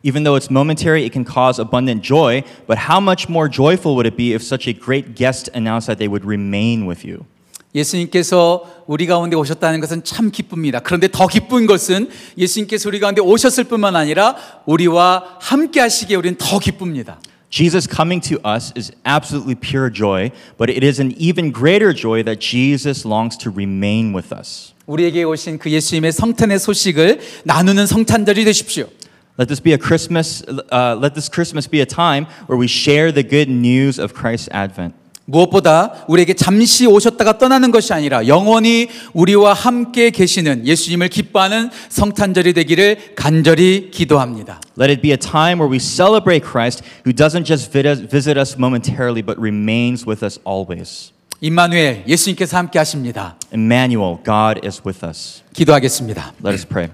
Even 0.02 0.24
though 0.24 0.36
it's 0.36 0.50
momentary, 0.50 1.04
it 1.04 1.12
can 1.12 1.24
cause 1.24 1.58
abundant 1.58 2.02
joy, 2.02 2.42
but 2.66 2.76
how 2.90 3.00
much 3.00 3.28
more 3.28 3.48
joyful 3.48 3.94
would 3.94 4.06
it 4.06 4.16
be 4.16 4.34
if 4.34 4.42
such 4.42 4.68
a 4.68 4.74
great 4.74 5.14
guest 5.14 5.48
announced 5.54 5.86
that 5.86 5.98
they 5.98 6.08
would 6.08 6.26
remain 6.26 6.86
with 6.86 7.06
you? 7.06 7.24
예수님께서 7.75 8.83
우리 8.87 9.05
가운데 9.05 9.35
오셨다는 9.35 9.79
것은 9.79 10.03
참 10.03 10.31
기쁩니다. 10.31 10.79
그런데 10.79 11.07
더 11.07 11.27
기쁜 11.27 11.67
것은 11.67 12.09
예수님께서 12.37 12.89
우리 12.89 12.99
가운데 12.99 13.21
오셨을 13.21 13.65
뿐만 13.65 13.95
아니라 13.95 14.35
우리와 14.65 15.37
함께 15.39 15.79
하시기에 15.79 16.15
우리는 16.15 16.37
더 16.37 16.59
기쁩니다. 16.59 17.19
Jesus 17.51 17.87
coming 17.87 18.21
to 18.21 18.37
us 18.45 18.71
is 18.75 18.91
absolutely 19.07 19.55
pure 19.55 19.89
joy, 19.91 20.31
but 20.57 20.69
it 20.69 20.85
is 20.85 21.01
an 21.01 21.13
even 21.17 21.51
greater 21.51 21.93
joy 21.93 22.23
that 22.23 22.39
Jesus 22.39 23.07
longs 23.07 23.37
to 23.37 23.51
remain 23.51 24.13
with 24.13 24.33
us. 24.33 24.73
우리에게 24.85 25.23
오신 25.23 25.57
그 25.57 25.69
예수님의 25.69 26.11
성탄의 26.11 26.59
소식을 26.59 27.19
나누는 27.45 27.85
성탄절이 27.85 28.45
되십시오. 28.45 28.87
Let 29.39 29.47
this 29.47 29.61
be 29.61 29.71
a 29.71 29.77
Christmas. 29.77 30.43
Uh, 30.49 30.99
let 30.99 31.13
this 31.13 31.29
Christmas 31.29 31.69
be 31.69 31.79
a 31.79 31.85
time 31.85 32.27
where 32.49 32.59
we 32.59 32.67
share 32.67 33.11
the 33.11 33.23
good 33.23 33.49
news 33.49 33.99
of 33.99 34.13
Christ's 34.13 34.49
advent. 34.51 34.98
무엇보다 35.29 36.05
우리에게 36.07 36.33
잠시 36.33 36.85
오셨다가 36.85 37.37
떠나는 37.37 37.71
것이 37.71 37.93
아니라 37.93 38.27
영원히 38.27 38.89
우리와 39.13 39.53
함께 39.53 40.09
계시는 40.09 40.65
예수님을 40.65 41.09
기뻐하는 41.09 41.69
성탄절이 41.89 42.53
되기를 42.53 43.15
간절히 43.15 43.91
기도합니다. 43.91 44.59
Let 44.79 44.91
it 44.91 45.01
be 45.01 45.11
a 45.11 45.17
time 45.17 45.61
where 45.61 45.71
we 45.71 45.79
celebrate 45.79 46.45
Christ, 46.45 46.83
who 47.05 47.13
doesn't 47.13 47.45
just 47.45 47.71
visit 47.71 48.39
us 48.39 48.55
momentarily, 48.57 49.21
but 49.21 49.39
remains 49.39 50.05
with 50.07 50.23
us 50.25 50.39
always. 50.47 51.11
임마누엘 51.41 52.03
예수님께서 52.07 52.57
함께 52.57 52.79
하십니다. 52.79 53.37
Emmanuel, 53.53 54.17
God 54.25 54.59
is 54.65 54.81
with 54.85 55.05
us. 55.05 55.41
기도하겠습니다. 55.53 56.33
Let 56.43 56.53
us 56.53 56.67
pray. 56.67 56.89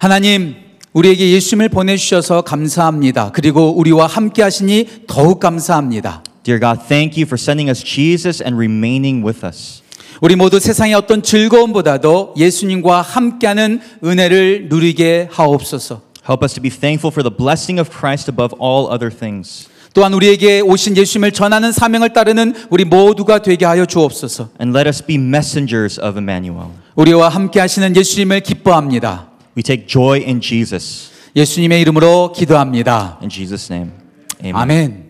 하나님 0.00 0.56
우리에게 0.92 1.30
예수님을 1.30 1.68
보내 1.68 1.96
주셔서 1.96 2.42
감사합니다. 2.42 3.30
그리고 3.32 3.70
우리와 3.76 4.06
함께 4.06 4.42
하시니 4.42 5.04
더욱 5.06 5.38
감사합니다. 5.38 6.22
Dear 6.44 6.58
God, 6.58 6.86
thank 6.88 7.16
you 7.16 7.26
for 7.26 7.38
sending 7.38 7.70
us 7.70 7.82
Jesus 7.82 8.42
and 8.42 8.56
remaining 8.56 9.24
with 9.24 9.44
us. 9.46 9.82
우리 10.20 10.36
모두 10.36 10.60
세상의 10.60 10.94
어떤 10.94 11.22
즐거움보다도 11.22 12.34
예수님과 12.36 13.02
함께하는 13.02 13.80
은혜를 14.04 14.68
누리게 14.68 15.28
하옵소서. 15.30 16.00
Help 16.28 16.44
us 16.44 16.54
to 16.54 16.62
be 16.62 16.70
thankful 16.70 17.10
for 17.12 17.22
the 17.22 17.36
blessing 17.36 17.80
of 17.80 17.90
Christ 17.90 18.30
above 18.30 18.54
all 18.60 18.86
other 18.92 19.10
things. 19.10 19.68
또한 19.94 20.14
우리에게 20.14 20.60
오신 20.60 20.96
예수님을 20.96 21.32
전하는 21.32 21.70
사명을 21.70 22.12
따르는 22.12 22.54
우리 22.70 22.84
모두가 22.84 23.40
되게 23.40 23.66
하여 23.66 23.84
주옵소서. 23.84 24.50
And 24.60 24.76
let 24.76 24.88
us 24.88 25.04
be 25.04 25.16
messengers 25.16 26.00
of 26.00 26.18
Emmanuel. 26.18 26.68
우리와 26.94 27.28
함께 27.28 27.60
하시는 27.60 27.94
예수님을 27.94 28.40
기뻐합니다. 28.40 29.28
We 29.56 29.62
take 29.62 29.86
joy 29.86 30.22
in 30.24 30.40
Jesus. 30.40 31.10
예수님의 31.36 31.80
이름으로 31.82 32.32
기도합니다. 32.32 33.18
In 33.20 33.28
Jesus' 33.28 33.72
name, 33.72 33.92
amen. 34.40 34.56
아멘. 34.56 35.01